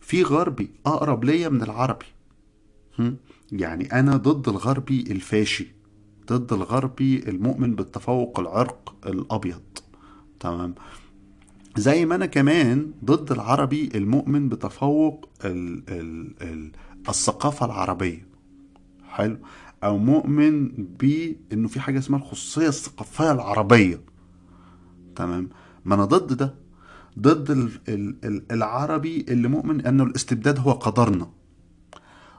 في 0.00 0.22
غربي 0.22 0.70
أقرب 0.86 1.24
ليا 1.24 1.48
من 1.48 1.62
العربي. 1.62 2.06
يعني 3.52 3.92
أنا 3.92 4.16
ضد 4.16 4.48
الغربي 4.48 5.00
الفاشي 5.00 5.66
ضد 6.26 6.52
الغربي 6.52 7.28
المؤمن 7.28 7.74
بالتفوق 7.74 8.40
العرق 8.40 8.94
الأبيض. 9.06 9.62
تمام؟ 10.40 10.74
زي 11.76 12.06
ما 12.06 12.14
أنا 12.14 12.26
كمان 12.26 12.92
ضد 13.04 13.32
العربي 13.32 13.88
المؤمن 13.94 14.48
بتفوق 14.48 15.28
ال 15.44 15.82
ال 15.88 16.34
ال 16.42 16.72
الثقافة 17.08 17.66
العربية. 17.66 18.26
حلو؟ 19.08 19.38
أو 19.84 19.98
مؤمن 19.98 20.68
بانه 20.68 21.68
في 21.68 21.80
حاجة 21.80 21.98
اسمها 21.98 22.20
الخصوصية 22.20 22.68
الثقافية 22.68 23.32
العربية. 23.32 24.00
تمام؟ 25.16 25.48
ما 25.84 25.94
أنا 25.94 26.04
ضد 26.04 26.32
ده. 26.36 26.54
ضد 27.18 27.50
ال 27.50 27.70
ال 27.88 28.52
العربي 28.52 29.26
اللي 29.28 29.48
مؤمن 29.48 29.86
إنه 29.86 30.04
الاستبداد 30.04 30.58
هو 30.58 30.72
قدرنا. 30.72 31.30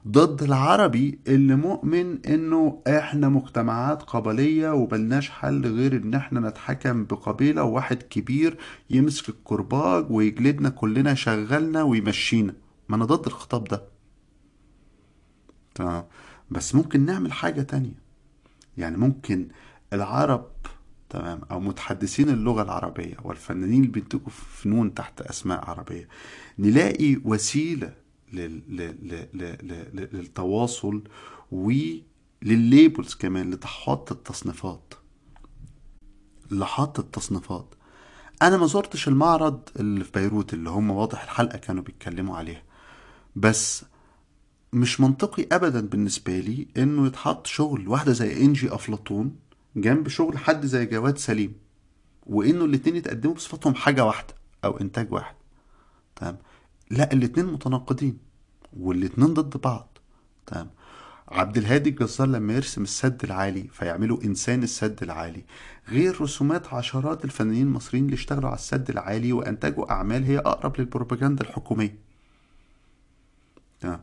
ضد 0.07 0.43
العربي 0.43 1.19
اللي 1.27 1.55
مؤمن 1.55 2.25
إنه 2.25 2.81
إحنا 2.87 3.29
مجتمعات 3.29 4.03
قبلية 4.03 4.73
وملناش 4.73 5.29
حل 5.29 5.65
غير 5.67 5.97
إن 5.97 6.13
إحنا 6.13 6.39
نتحكم 6.39 7.05
بقبيلة 7.05 7.63
وواحد 7.63 8.03
كبير 8.03 8.57
يمسك 8.89 9.29
الكرباج 9.29 10.11
ويجلدنا 10.11 10.69
كلنا 10.69 11.11
يشغلنا 11.11 11.83
ويمشينا. 11.83 12.53
ما 12.89 12.95
أنا 12.95 13.05
ضد 13.05 13.25
الخطاب 13.25 13.63
ده. 13.63 13.83
تمام؟ 15.75 16.03
بس 16.51 16.75
ممكن 16.75 17.05
نعمل 17.05 17.31
حاجة 17.31 17.61
تانية. 17.61 18.01
يعني 18.77 18.97
ممكن 18.97 19.47
العرب 19.93 20.51
تمام 21.09 21.41
أو 21.51 21.59
متحدثين 21.59 22.29
اللغة 22.29 22.61
العربية 22.61 23.17
والفنانين 23.23 23.79
اللي 23.81 23.91
بينتجوا 23.91 24.29
فنون 24.29 24.93
تحت 24.93 25.21
أسماء 25.21 25.69
عربية 25.69 26.07
نلاقي 26.59 27.17
وسيلة 27.25 27.93
للتواصل 29.93 31.03
وللليبلز 31.51 33.13
كمان 33.13 33.51
لتحط 33.51 34.11
التصنيفات. 34.11 34.93
لحط 36.51 36.99
التصنيفات. 36.99 37.75
أنا 38.41 38.57
ما 38.57 38.65
زرتش 38.65 39.07
المعرض 39.07 39.69
اللي 39.79 40.03
في 40.03 40.11
بيروت 40.11 40.53
اللي 40.53 40.69
هم 40.69 40.91
واضح 40.91 41.23
الحلقة 41.23 41.57
كانوا 41.57 41.83
بيتكلموا 41.83 42.37
عليها. 42.37 42.63
بس 43.35 43.85
مش 44.73 44.99
منطقي 44.99 45.47
ابدا 45.51 45.81
بالنسبة 45.81 46.39
لي 46.39 46.67
إنه 46.77 47.07
يتحط 47.07 47.47
شغل 47.47 47.87
واحدة 47.87 48.11
زي 48.11 48.45
انجي 48.45 48.75
أفلاطون 48.75 49.35
جنب 49.75 50.07
شغل 50.07 50.37
حد 50.37 50.65
زي 50.65 50.85
جواد 50.85 51.17
سليم 51.17 51.53
وإنه 52.25 52.65
الاتنين 52.65 52.95
يتقدموا 52.95 53.35
بصفتهم 53.35 53.75
حاجة 53.75 54.05
واحدة 54.05 54.33
أو 54.65 54.77
إنتاج 54.77 55.13
واحد. 55.13 55.35
تمام؟ 56.15 56.37
لا 56.89 57.13
الاتنين 57.13 57.45
متناقضين 57.45 58.17
والاتنين 58.79 59.33
ضد 59.33 59.61
بعض. 59.61 59.97
تمام؟ 60.47 60.69
عبد 61.27 61.57
الهادي 61.57 61.89
الجزار 61.89 62.27
لما 62.27 62.53
يرسم 62.53 62.83
السد 62.83 63.23
العالي 63.23 63.63
فيعملوا 63.71 64.23
إنسان 64.23 64.63
السد 64.63 65.03
العالي 65.03 65.43
غير 65.89 66.21
رسومات 66.21 66.73
عشرات 66.73 67.25
الفنانين 67.25 67.67
المصريين 67.67 68.05
اللي 68.05 68.13
اشتغلوا 68.13 68.49
على 68.49 68.57
السد 68.57 68.89
العالي 68.89 69.33
وأنتجوا 69.33 69.91
أعمال 69.91 70.23
هي 70.23 70.37
أقرب 70.39 70.79
للبروباجندا 70.79 71.43
الحكومية. 71.43 71.95
تمام؟ 73.79 74.01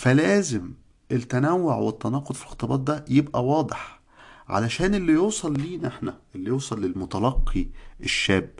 فلازم 0.00 0.70
التنوع 1.12 1.76
والتناقض 1.76 2.34
في 2.34 2.42
الاختباط 2.42 2.80
ده 2.80 3.04
يبقى 3.08 3.44
واضح 3.44 4.00
علشان 4.48 4.94
اللي 4.94 5.12
يوصل 5.12 5.52
لينا 5.60 5.88
إحنا 5.88 6.18
اللي 6.34 6.48
يوصل 6.48 6.80
للمتلقي 6.84 7.66
الشاب 8.00 8.50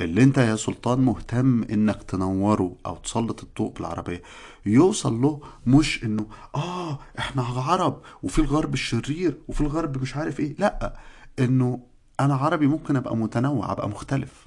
اللي 0.00 0.22
انت 0.22 0.38
يا 0.38 0.56
سلطان 0.56 1.00
مهتم 1.00 1.62
انك 1.62 2.02
تنوره 2.02 2.76
أو 2.86 2.96
تسلط 2.96 3.42
الضوء 3.42 3.72
بالعربية 3.72 4.22
يوصل 4.66 5.20
له 5.22 5.40
مش 5.66 6.04
انه 6.04 6.26
آه 6.54 6.98
إحنا 7.18 7.42
عرب 7.42 8.02
وفي 8.22 8.38
الغرب 8.38 8.74
الشرير 8.74 9.38
وفي 9.48 9.60
الغرب 9.60 10.02
مش 10.02 10.16
عارف 10.16 10.40
إيه 10.40 10.54
لا 10.58 10.96
انه 11.38 11.80
أنا 12.20 12.34
عربي 12.34 12.66
ممكن 12.66 12.96
ابقى 12.96 13.16
متنوع 13.16 13.72
ابقى 13.72 13.88
مختلف. 13.88 14.46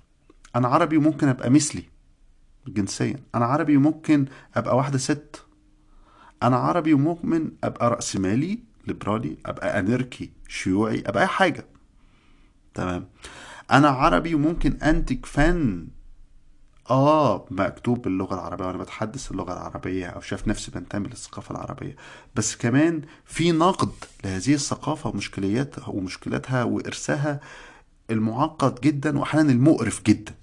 أنا 0.56 0.68
عربي 0.68 0.98
ممكن 0.98 1.28
ابقى 1.28 1.50
مثلي 1.50 1.84
جنسيا. 2.68 3.20
أنا 3.36 3.46
عربي 3.46 3.78
ممكن 3.78 4.26
ابقى 4.56 4.78
واحدة 4.78 4.98
ست. 4.98 5.47
أنا 6.44 6.56
عربي 6.56 6.94
ومؤمن 6.94 7.52
أبقى 7.64 7.90
رأسمالي 7.90 8.60
ليبرالي 8.88 9.38
أبقى 9.46 9.80
اناركي 9.80 10.32
شيوعي 10.48 11.04
أبقى 11.06 11.24
أي 11.24 11.28
حاجة. 11.28 11.66
تمام. 12.74 13.08
أنا 13.72 13.90
عربي 13.90 14.36
وممكن 14.36 14.72
أنتج 14.74 15.26
فن. 15.26 15.88
آه 16.90 17.46
مكتوب 17.52 18.02
باللغة 18.02 18.34
العربية 18.34 18.66
وأنا 18.66 18.78
بتحدث 18.78 19.32
اللغة 19.32 19.54
العربية 19.54 20.08
أو 20.08 20.22
شايف 20.22 20.48
نفسي 20.48 20.72
بنتمي 20.72 21.08
للثقافة 21.08 21.52
العربية. 21.52 21.96
بس 22.36 22.56
كمان 22.56 23.02
في 23.26 23.52
نقد 23.52 23.92
لهذه 24.24 24.54
الثقافة 24.54 25.10
ومشكلياتها 25.10 25.90
ومشكلاتها 25.90 26.64
وإرثها 26.64 27.40
المعقد 28.10 28.82
جدا 28.82 29.20
واحيانا 29.20 29.52
المقرف 29.52 30.04
جدا. 30.04 30.34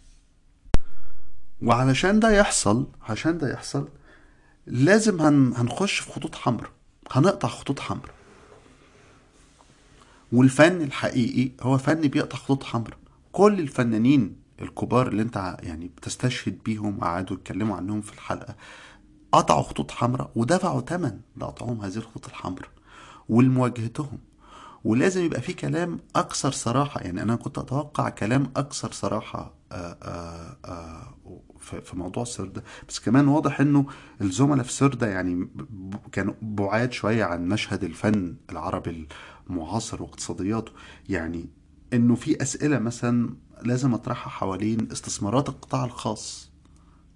وعلشان 1.62 2.20
ده 2.20 2.30
يحصل 2.30 2.87
عشان 3.09 3.38
ده 3.38 3.52
يحصل 3.52 3.88
لازم 4.66 5.20
هن 5.20 5.53
هنخش 5.57 5.98
في 5.98 6.12
خطوط 6.12 6.35
حمراء 6.35 6.70
هنقطع 7.11 7.48
خطوط 7.48 7.81
حمراء 7.81 8.14
والفن 10.33 10.83
الحقيقي 10.83 11.50
هو 11.62 11.79
فن 11.79 12.00
بيقطع 12.00 12.38
خطوط 12.38 12.62
حمراء 12.64 12.98
كل 13.33 13.61
الفنانين 13.61 14.37
الكبار 14.62 15.09
اللي 15.09 15.22
انت 15.22 15.57
يعني 15.62 15.88
بتستشهد 15.96 16.59
بيهم 16.64 16.98
وقعدوا 16.98 17.37
يتكلموا 17.37 17.77
عنهم 17.77 18.00
في 18.00 18.12
الحلقة 18.12 18.55
قطعوا 19.33 19.62
خطوط 19.62 19.90
حمراء 19.90 20.31
ودفعوا 20.37 20.81
ثمن 20.81 21.20
لقطعهم 21.37 21.81
هذه 21.81 21.96
الخطوط 21.96 22.27
الحمراء 22.27 22.68
ولمواجهتهم. 23.29 24.18
ولازم 24.85 25.24
يبقى 25.24 25.40
في 25.40 25.53
كلام 25.53 25.98
أكثر 26.16 26.50
صراحة. 26.50 27.00
يعني 27.00 27.22
أنا 27.22 27.37
كنت 27.37 27.59
أتوقع 27.59 28.09
كلام 28.09 28.53
أكثر 28.57 28.92
صراحة 28.92 29.55
في 31.64 31.96
موضوع 31.96 32.22
السردة. 32.22 32.64
بس 32.88 32.98
كمان 33.00 33.29
واضح 33.29 33.61
إنه 33.61 33.87
الزملاء 34.20 34.64
في 34.64 34.72
سردة 34.72 35.07
يعني 35.07 35.48
كانوا 36.12 36.35
بعاد 36.42 36.92
شوية 36.92 37.24
عن 37.24 37.48
مشهد 37.48 37.85
الفن 37.85 38.35
العربي 38.50 39.09
المعاصر 39.50 40.03
واقتصادياته. 40.03 40.72
يعني 41.09 41.48
إنه 41.92 42.14
في 42.14 42.42
أسئلة 42.42 42.79
مثلا 42.79 43.31
لازم 43.62 43.94
أطرحها 43.94 44.31
حوالين 44.31 44.88
استثمارات 44.92 45.48
القطاع 45.48 45.85
الخاص 45.85 46.50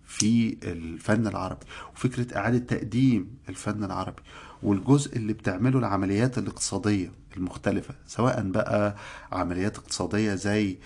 في 0.05 0.57
الفن 0.63 1.27
العربي 1.27 1.67
وفكرة 1.95 2.37
إعادة 2.39 2.59
تقديم 2.59 3.31
الفن 3.49 3.85
العربي 3.85 4.23
والجزء 4.63 5.17
اللي 5.17 5.33
بتعمله 5.33 5.79
العمليات 5.79 6.39
الاقتصادية 6.39 7.13
المختلفة 7.37 7.95
سواء 8.07 8.43
بقى 8.51 8.97
عمليات 9.33 9.79
اقتصادية 9.79 10.35
زي 10.35 10.79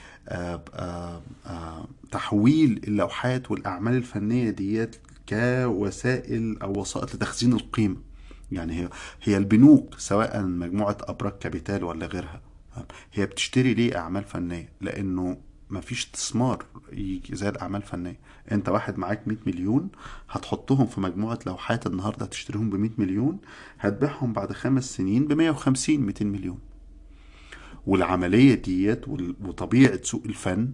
تحويل 2.11 2.80
اللوحات 2.88 3.50
والأعمال 3.50 3.94
الفنية 3.94 4.50
ديت 4.50 4.96
كوسائل 5.28 6.58
أو 6.62 6.80
وسائط 6.80 7.14
لتخزين 7.14 7.52
القيمة. 7.52 7.96
يعني 8.52 8.80
هي 8.82 8.88
هي 9.22 9.37
البنوك 9.37 9.94
سواء 9.98 10.42
مجموعة 10.42 10.96
أبراج 11.00 11.32
كابيتال 11.32 11.85
ولا 11.85 12.06
غيرها 12.06 12.40
هي 13.12 13.26
بتشتري 13.26 13.74
ليه 13.74 13.96
أعمال 13.96 14.24
فنية؟ 14.24 14.68
لأنه 14.80 15.37
مفيش 15.70 16.04
استثمار 16.06 16.64
يجي 16.92 17.37
زي 17.37 17.48
الأعمال 17.48 17.80
الفنية 17.82 18.18
أنت 18.52 18.68
واحد 18.68 18.98
معاك 18.98 19.28
100 19.28 19.37
مليون 19.46 19.88
هتحطهم 20.30 20.87
في 20.87 21.00
مجموعة 21.00 21.38
لوحات 21.46 21.87
النهاردة 21.87 22.24
هتشتريهم 22.26 22.70
ب 22.70 22.74
100 22.74 22.90
مليون 22.98 23.38
هتبيعهم 23.80 24.32
بعد 24.32 24.52
خمس 24.52 24.96
سنين 24.96 25.26
ب 25.28 25.32
150 25.32 26.00
200 26.00 26.24
مليون. 26.24 26.58
والعملية 27.86 28.54
ديت 28.54 29.08
وطبيعة 29.08 30.02
سوق 30.02 30.22
الفن 30.26 30.72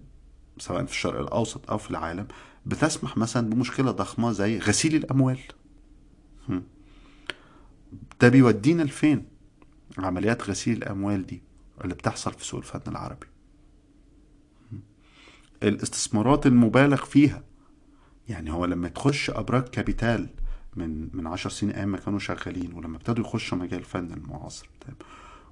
سواء 0.57 0.85
في 0.85 0.91
الشرق 0.91 1.19
الأوسط 1.19 1.69
أو 1.71 1.77
في 1.77 1.91
العالم 1.91 2.27
بتسمح 2.65 3.17
مثلا 3.17 3.49
بمشكلة 3.49 3.91
ضخمة 3.91 4.31
زي 4.31 4.59
غسيل 4.59 4.95
الأموال. 4.95 5.39
ده 8.21 8.29
بيودينا 8.29 8.83
لفين؟ 8.83 9.25
عمليات 9.97 10.49
غسيل 10.49 10.77
الأموال 10.77 11.25
دي 11.25 11.41
اللي 11.83 11.95
بتحصل 11.95 12.33
في 12.33 12.45
سوق 12.45 12.59
الفن 12.59 12.81
العربي. 12.91 13.27
الاستثمارات 15.63 16.45
المبالغ 16.47 17.05
فيها. 17.05 17.43
يعني 18.29 18.51
هو 18.51 18.65
لما 18.65 18.87
تخش 18.89 19.29
أبراج 19.29 19.63
كابيتال 19.63 20.29
من 20.75 21.09
من 21.13 21.27
10 21.27 21.49
سنين 21.49 21.75
أيام 21.75 21.89
ما 21.89 21.97
كانوا 21.97 22.19
شغالين 22.19 22.73
ولما 22.73 22.97
ابتدوا 22.97 23.25
يخشوا 23.25 23.57
مجال 23.57 23.79
الفن 23.79 24.13
المعاصر 24.13 24.69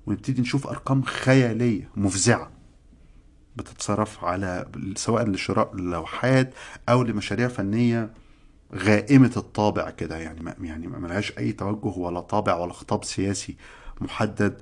ونبتدي 0.08 0.42
نشوف 0.42 0.68
أرقام 0.68 1.02
خيالية 1.04 1.90
مفزعة 1.96 2.52
بتتصرف 3.56 4.24
على 4.24 4.68
سواء 4.96 5.30
لشراء 5.30 5.76
لوحات 5.76 6.54
أو 6.90 7.04
لمشاريع 7.04 7.48
فنية 7.48 8.14
غائمة 8.76 9.32
الطابع 9.38 9.90
كده. 9.90 10.18
يعني 10.18 10.42
ما 10.42 10.56
يعني 10.62 10.88
ما 10.88 11.00
ملهاش 11.00 11.38
أي 11.38 11.52
توجه 11.52 11.98
ولا 11.98 12.20
طابع 12.20 12.56
ولا 12.56 12.74
خطاب 12.74 13.04
سياسي 13.04 13.56
محدد. 14.02 14.62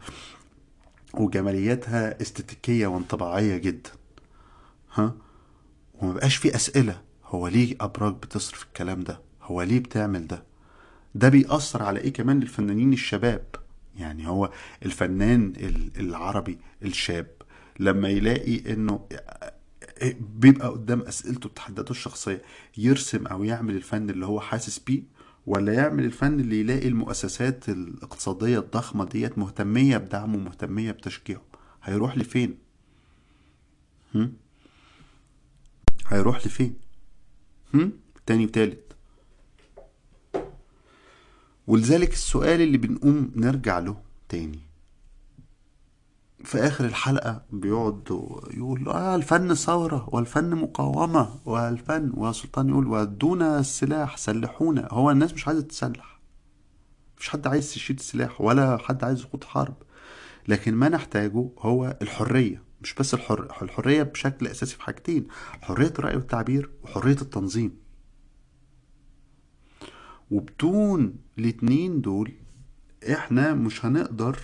وجمالياتها 1.13 2.21
استاتيكية 2.21 2.88
وانطباعية 2.88 3.58
جدا. 3.58 3.89
ها؟ 4.93 5.13
وما 5.93 6.13
بقاش 6.13 6.36
في 6.36 6.55
أسئلة. 6.55 7.01
هو 7.25 7.47
ليه 7.47 7.75
أبراج 7.81 8.13
بتصرف 8.13 8.63
الكلام 8.63 9.03
ده؟ 9.03 9.19
هو 9.41 9.62
ليه 9.62 9.79
بتعمل 9.79 10.27
ده؟ 10.27 10.43
ده 11.15 11.29
بيأثر 11.29 11.84
على 11.84 11.99
إيه 11.99 12.13
كمان 12.13 12.39
للفنانين 12.39 12.93
الشباب؟ 12.93 13.45
يعني 13.97 14.27
هو 14.27 14.51
الفنان 14.86 15.53
ال- 15.58 15.91
العربي 15.99 16.58
الشاب 16.84 17.27
لما 17.79 18.10
يلاقي 18.10 18.73
إنه 18.73 19.08
بيبقى 20.19 20.67
قدام 20.69 21.01
أسئلته 21.01 21.47
وتحدياته 21.49 21.91
الشخصية 21.91 22.41
يرسم 22.77 23.27
أو 23.27 23.43
يعمل 23.43 23.75
الفن 23.75 24.10
اللي 24.10 24.25
هو 24.25 24.39
حاسس 24.39 24.79
بيه 24.79 25.03
ولا 25.45 25.73
يعمل 25.73 26.05
الفن 26.05 26.39
اللي 26.39 26.60
يلاقي 26.60 26.88
المؤسسات 26.88 27.69
الاقتصادية 27.69 28.60
الضخمة 28.60 29.05
ديت 29.05 29.38
مهتمية 29.38 29.97
بدعمه 29.97 30.38
مهتمية 30.38 30.91
بتشجيعه 30.91 31.41
هيروح 31.84 32.17
لفين؟ 32.17 32.58
هم؟ 34.15 34.34
هيروح 36.08 36.45
لفين 36.47 36.73
هم؟ 37.73 37.91
تاني 38.25 38.46
وتالت 38.46 38.85
ولذلك 41.68 42.13
السؤال 42.13 42.62
اللي 42.62 42.78
بنقوم 42.78 43.32
نرجع 43.36 43.80
له 43.80 43.98
تاني. 44.30 44.60
في 46.44 46.58
آخر 46.58 46.86
الحلقة 46.86 47.46
بيقعد 47.52 48.04
يقول 48.54 48.90
آه 48.90 49.16
الفن 49.16 49.54
ثورة 49.54 50.10
والفن 50.12 50.56
مقاومة 50.56 51.40
والفن 51.46 52.12
وسلطان 52.13 52.70
يقول 52.70 52.88
ودونا 52.88 53.60
السلاح 53.60 54.18
سلحونا 54.18 54.88
هو 54.92 55.12
الناس 55.12 55.34
مش 55.34 55.48
عايزة 55.48 55.62
تسلح. 55.62 56.20
مش 57.20 57.30
حد 57.30 57.48
عايز 57.48 57.74
يشيل 57.76 57.96
السلاح 57.96 58.42
ولا 58.42 58.78
حد 58.78 59.04
عايز 59.04 59.22
يخوض 59.22 59.44
حرب. 59.44 59.76
لكن 60.48 60.74
ما 60.76 60.90
نحتاجه 60.90 61.50
هو 61.60 61.98
الحرية. 62.02 62.63
مش 62.82 62.94
بس 62.94 63.13
الحر... 63.13 63.62
الحرية 63.62 64.04
بشكل 64.04 64.48
أساسي 64.48 64.76
في 64.76 64.82
حاجتين 64.82 65.28
حرية 65.62 65.94
الرأي 66.00 66.16
والتعبير 66.16 66.70
وحرية 66.84 67.22
التنظيم. 67.22 67.78
وبدون 70.32 71.16
الاتنين 71.40 72.02
دول 72.02 72.31
إحنا 73.12 73.54
مش 73.54 73.86
هنقدر 73.86 74.40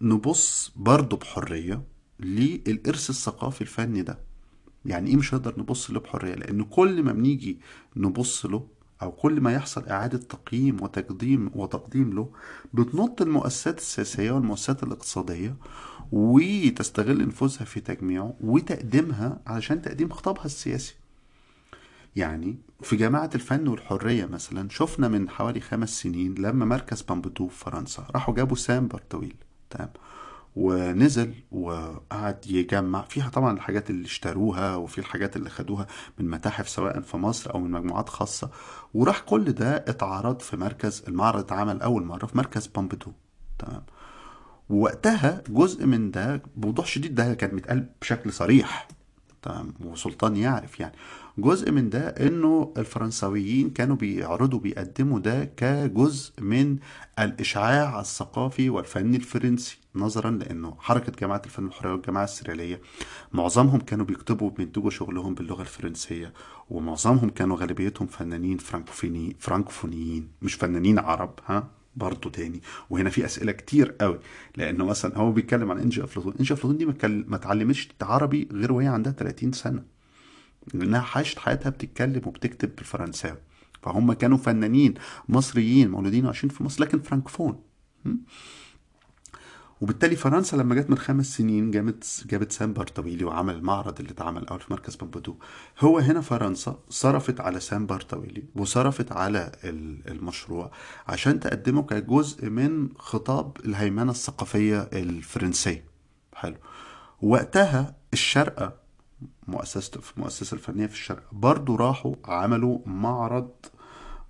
نبص 0.00 0.72
برضه 0.76 1.16
بحرية 1.16 1.82
للإرث 2.20 3.10
الثقافي 3.10 3.60
الفني 3.60 4.02
ده. 4.02 4.18
يعني 4.84 5.10
إيه 5.10 5.16
مش 5.16 5.34
هنقدر 5.34 5.60
نبص 5.60 5.90
له 5.90 6.00
بحرية؟ 6.00 6.34
لأن 6.34 6.64
كل 6.64 7.02
ما 7.02 7.12
بنيجي 7.12 7.58
نبص 7.96 8.46
له 8.46 8.66
أو 9.02 9.12
كل 9.12 9.40
ما 9.40 9.52
يحصل 9.52 9.88
إعادة 9.88 10.18
تقييم 10.18 10.82
وتقديم 10.82 11.50
وتقديم 11.54 12.12
له 12.12 12.30
بتنط 12.74 13.22
المؤسسات 13.22 13.78
السياسية 13.78 14.32
والمؤسسات 14.32 14.82
الاقتصادية 14.82 15.56
وتستغل 16.12 17.26
نفوذها 17.28 17.64
في 17.64 17.80
تجميعه 17.80 18.34
وتقديمها 18.40 19.40
علشان 19.46 19.82
تقديم 19.82 20.10
خطابها 20.10 20.44
السياسي. 20.44 20.94
يعني 22.16 22.58
في 22.82 22.96
جامعة 22.96 23.30
الفن 23.34 23.68
والحرية 23.68 24.26
مثلا 24.26 24.68
شفنا 24.68 25.08
من 25.08 25.28
حوالي 25.30 25.60
خمس 25.60 26.00
سنين 26.02 26.34
لما 26.34 26.64
مركز 26.64 27.02
بامبدو 27.02 27.48
في 27.48 27.64
فرنسا 27.64 28.06
راحوا 28.14 28.34
جابوا 28.34 28.56
سام 28.56 28.88
برتويل 28.88 29.34
تمام. 29.70 29.90
ونزل 30.56 31.34
وقعد 31.52 32.46
يجمع 32.46 33.02
فيها 33.02 33.28
طبعا 33.28 33.52
الحاجات 33.52 33.90
اللي 33.90 34.04
اشتروها 34.06 34.76
وفي 34.76 34.98
الحاجات 34.98 35.36
اللي 35.36 35.50
خدوها 35.50 35.86
من 36.18 36.30
متاحف 36.30 36.68
سواء 36.68 37.00
في 37.00 37.16
مصر 37.16 37.54
أو 37.54 37.60
من 37.60 37.70
مجموعات 37.70 38.08
خاصة. 38.08 38.50
وراح 38.94 39.20
كل 39.20 39.52
ده 39.52 39.76
اتعرض 39.76 40.40
في 40.40 40.56
مركز 40.56 41.04
المعرض 41.08 41.38
اتعمل 41.38 41.82
أول 41.82 42.04
مرة 42.04 42.26
في 42.26 42.38
مركز 42.38 42.66
بامبدو 42.66 43.12
تمام. 43.58 43.82
ووقتها 44.70 45.42
جزء 45.48 45.86
من 45.86 46.10
ده 46.10 46.42
بوضوح 46.56 46.86
شديد 46.86 47.14
ده 47.14 47.34
كان 47.34 47.54
متقال 47.54 47.86
بشكل 48.00 48.32
صريح 48.32 48.88
تمام. 49.42 49.74
وسلطان 49.84 50.36
يعرف 50.36 50.80
يعني. 50.80 50.94
جزء 51.38 51.70
من 51.70 51.90
ده 51.90 52.08
إنه 52.08 52.72
الفرنساويين 52.76 53.70
كانوا 53.70 53.96
بيعرضوا 53.96 54.58
بيقدموا 54.58 55.18
ده 55.18 55.44
كجزء 55.44 56.32
من 56.42 56.76
الإشعاع 57.18 58.00
الثقافي 58.00 58.70
والفني 58.70 59.16
الفرنسي 59.16 59.78
نظرا 59.94 60.30
لإنه 60.30 60.76
حركة 60.78 61.12
جماعة 61.20 61.42
الفن 61.44 61.66
الحرية 61.66 61.92
والجماعة 61.92 62.24
السريالية 62.24 62.80
معظمهم 63.32 63.80
كانوا 63.80 64.06
بيكتبوا 64.06 64.46
وبينتجوا 64.46 64.90
شغلهم 64.90 65.34
باللغة 65.34 65.60
الفرنسية 65.62 66.32
ومعظمهم 66.70 67.30
كانوا 67.30 67.56
غالبيتهم 67.56 68.08
فنانين 68.08 68.58
فرانكوفوني 68.58 69.36
فرانكوفونيين 69.38 70.28
مش 70.42 70.54
فنانين 70.54 70.98
عرب 70.98 71.30
ها؟ 71.46 71.68
برضه 71.96 72.30
تاني. 72.30 72.62
وهنا 72.90 73.10
في 73.10 73.24
أسئلة 73.24 73.52
كتير 73.52 73.94
قوي 74.00 74.18
لإنه 74.56 74.84
مثلا 74.84 75.18
هو 75.18 75.32
بيتكلم 75.32 75.70
عن 75.70 75.78
إنجي 75.78 76.04
أفلاطون. 76.04 76.34
إنجي 76.40 76.54
أفلاطون 76.54 76.76
دي 76.76 76.86
ما 76.86 76.94
ما 77.28 77.36
اتعلمتش 77.36 77.88
عربي 78.02 78.48
غير 78.52 78.72
وهي 78.72 78.86
عندها 78.86 79.12
30 79.12 79.52
سنة. 79.52 79.82
لأنها 80.74 81.06
عاشت 81.14 81.38
حياتها 81.38 81.70
بتتكلم 81.70 82.22
وبتكتب 82.26 82.76
بالفرنساوي. 82.76 83.38
فهم 83.82 84.12
كانوا 84.12 84.38
فنانين 84.38 84.94
مصريين 85.28 85.90
مولودين 85.90 86.24
وعايشين 86.24 86.50
في 86.50 86.62
مصر 86.64 86.82
لكن 86.84 87.00
فرانكفون? 87.00 87.60
وبالتالي 89.80 90.16
فرنسا 90.16 90.56
لما 90.56 90.74
جت 90.74 90.90
من 90.90 90.98
خمس 90.98 91.36
سنين 91.36 91.70
جابت 91.70 92.24
جابت 92.26 92.52
سام 92.52 92.72
باردويل 92.72 93.24
وعمل 93.24 93.54
المعرض 93.54 94.00
اللي 94.00 94.10
اتعمل 94.12 94.46
أول 94.48 94.60
في 94.60 94.72
مركز 94.72 94.96
بومبيدو 94.96 95.36
هو 95.80 95.98
هنا 95.98 96.20
فرنسا 96.20 96.78
صرفت 96.88 97.40
على 97.40 97.60
سام 97.60 97.86
باردويل 97.86 98.42
وصرفت 98.56 99.12
على 99.12 99.52
ال- 99.64 100.08
المشروع 100.10 100.70
عشان 101.08 101.40
تقدمه 101.40 101.82
كجزء 101.82 102.48
من 102.50 102.88
خطاب 102.98 103.56
الهيمنة 103.64 104.10
الثقافية 104.10 104.80
الفرنسية. 104.92 105.84
حلو. 106.34 106.56
وقتها 107.22 107.96
الشارقه 108.12 108.81
مؤسسة 109.48 110.00
في 110.00 110.16
المؤسسة 110.16 110.54
الفنية 110.54 110.86
في 110.86 110.92
الشارقة. 110.94 111.22
برضو 111.32 111.76
راحوا 111.76 112.14
عملوا 112.24 112.78
معرض 112.86 113.50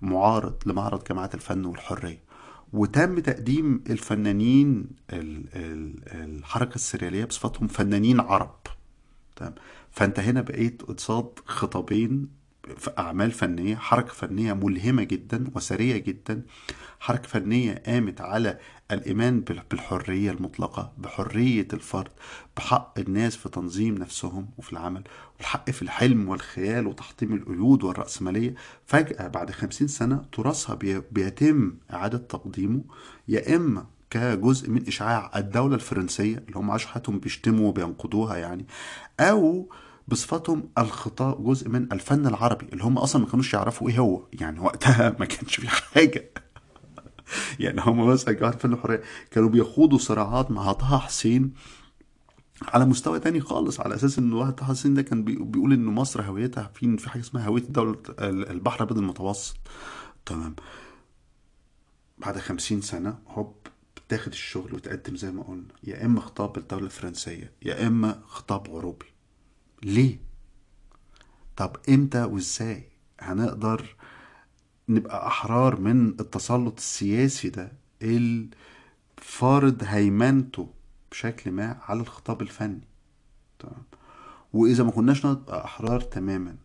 معارض 0.01 0.55
لمعرض 0.65 1.03
جماعة 1.03 1.29
الفن 1.33 1.65
والحرية. 1.65 2.23
وتم 2.73 3.19
تقديم 3.19 3.83
الفنانين 3.89 4.87
ال- 5.13 5.45
ال- 5.55 5.95
الحركة 6.37 6.75
السريالية 6.75 7.25
بصفتهم 7.25 7.67
فنانين 7.67 8.19
عرب. 8.19 8.55
تمام؟ 9.35 9.55
فانت 9.91 10.19
هنا 10.19 10.41
بقيت 10.41 10.81
قصاد 10.81 11.29
خطابين 11.45 12.27
في 12.77 12.91
أعمال 12.99 13.31
فنية 13.31 13.75
حركة 13.75 14.13
فنية 14.13 14.53
ملهمة 14.53 15.03
جدا 15.03 15.47
وسرية 15.55 15.97
جدا. 15.97 16.43
حركة 16.99 17.27
فنية 17.27 17.83
قامت 17.85 18.21
على 18.21 18.59
الإيمان 18.93 19.39
بال- 19.41 19.61
بالحرية 19.71 20.31
المطلقة 20.31 20.91
بحرية 20.97 21.67
الفرد 21.73 22.11
بحق 22.57 22.99
الناس 22.99 23.35
في 23.35 23.49
تنظيم 23.49 23.95
نفسهم 23.97 24.49
وفي 24.57 24.73
العمل 24.73 25.03
والحق 25.37 25.69
في 25.71 25.81
الحلم 25.81 26.29
والخيال 26.29 26.87
وتحطيم 26.87 27.33
القيود 27.33 27.83
والرأسمالية. 27.83 28.55
فجأة 28.85 29.27
بعد 29.27 29.51
خمسين 29.51 29.87
سنة 29.87 30.25
تراثها 30.31 30.75
بي- 30.75 31.01
بيتم 31.11 31.73
إعادة 31.93 32.17
تقديمه 32.17 32.81
يا 33.27 33.55
إما 33.55 33.85
كجزء 34.09 34.69
من 34.69 34.87
إشعاع 34.87 35.31
الدولة 35.35 35.75
الفرنسية 35.75 36.37
اللي 36.37 36.57
هم 36.59 36.71
عاشوا 36.71 36.89
حياتهم 36.89 37.19
بيشتموا 37.19 37.67
وبينقضوها 37.69 38.37
يعني 38.37 38.65
أو 39.19 39.69
بصفتهم 40.07 40.69
الخطاب 40.77 41.43
جزء 41.43 41.69
من 41.69 41.91
الفن 41.93 42.27
العربي 42.27 42.65
اللي 42.73 42.83
هم 42.83 42.97
أصلا 42.97 43.21
ما 43.21 43.27
كانوش 43.27 43.53
يعرفوا 43.53 43.89
إيه 43.89 43.99
هو. 43.99 44.23
يعني 44.33 44.59
وقتها 44.59 45.15
ما 45.19 45.25
كانش 45.25 45.55
في 45.59 45.67
حاجة. 45.69 46.29
يعني 47.59 47.81
هم 47.81 48.07
مثلا 48.07 48.33
جماعة 48.33 48.53
الفن 48.53 48.73
الحرية 48.73 49.01
كانوا 49.31 49.49
بيخوضوا 49.49 49.97
صراعات 49.97 50.51
مع 50.51 50.71
طه 50.71 50.97
حسين 50.99 51.53
على 52.61 52.85
مستوى 52.85 53.19
تاني 53.19 53.39
خالص 53.41 53.79
على 53.79 53.95
أساس 53.95 54.19
إن 54.19 54.33
واحد 54.33 54.55
طه 54.55 54.65
حسين 54.65 54.93
ده 54.93 55.01
كان 55.01 55.23
بي- 55.23 55.35
بيقول 55.43 55.73
إن 55.73 55.85
مصر 55.85 56.21
هويتها 56.21 56.71
في 56.75 56.97
في 56.97 57.09
حاجة 57.09 57.21
اسمها 57.21 57.47
هوية 57.47 57.61
دولة 57.61 57.97
ال- 58.09 58.49
البحر 58.49 58.75
الأبيض 58.75 58.97
المتوسط. 58.97 59.55
تمام. 60.25 60.55
بعد 62.17 62.37
خمسين 62.37 62.81
سنة 62.81 63.19
هوب 63.27 63.55
بتاخد 64.07 64.31
الشغل 64.31 64.73
وتقدم 64.75 65.15
زي 65.15 65.31
ما 65.31 65.43
قلنا. 65.43 65.63
يا 65.83 66.05
إما 66.05 66.19
خطاب 66.21 66.57
الدولة 66.57 66.85
الفرنسية 66.85 67.51
يا 67.61 67.87
إما 67.87 68.21
خطاب 68.27 68.67
عروبي 68.69 69.05
ليه؟ 69.83 70.19
طب 71.57 71.77
إمتى 71.89 72.23
وإزاي 72.23 72.83
هنقدر 73.19 73.95
نبقى 74.89 75.27
أحرار 75.27 75.79
من 75.79 76.07
التسلط 76.09 76.77
السياسي 76.77 77.49
ده 77.49 77.71
الفارض 78.01 79.83
هيمنته 79.83 80.69
بشكل 81.11 81.51
ما 81.51 81.77
على 81.81 81.99
الخطاب 82.01 82.41
الفني. 82.41 82.87
تمام؟ 83.59 83.83
وإذا 84.53 84.83
ما 84.83 84.91
كناش 84.91 85.25
نبقى 85.25 85.65
أحرار 85.65 86.01
تماما 86.01 86.55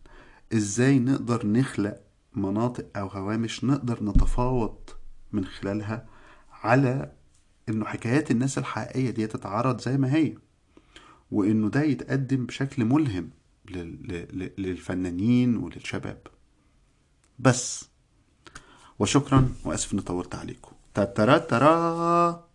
إزاي 0.53 0.99
نقدر 0.99 1.47
نخلق 1.47 2.01
مناطق 2.33 2.97
أو 2.97 3.07
هوامش 3.07 3.63
نقدر 3.63 4.03
نتفاوض 4.03 4.89
من 5.31 5.45
خلالها 5.45 6.05
على 6.51 7.11
إنه 7.69 7.85
حكايات 7.85 8.31
الناس 8.31 8.57
الحقيقية 8.57 9.09
دي 9.09 9.27
تتعرض 9.27 9.81
زي 9.81 9.97
ما 9.97 10.13
هي 10.15 10.37
وإنه 11.31 11.69
ده 11.69 11.81
يتقدم 11.83 12.45
بشكل 12.45 12.85
ملهم 12.85 13.29
لل- 13.69 14.07
لل- 14.07 14.51
للفنانين 14.57 15.57
وللشباب. 15.57 16.21
بس 17.39 17.88
وشكرا 18.99 19.49
وأسف 19.65 19.93
إني 19.93 20.01
طولت 20.01 20.35
عليكم. 20.35 20.71
تترا 20.93 21.37
ترا. 21.37 22.49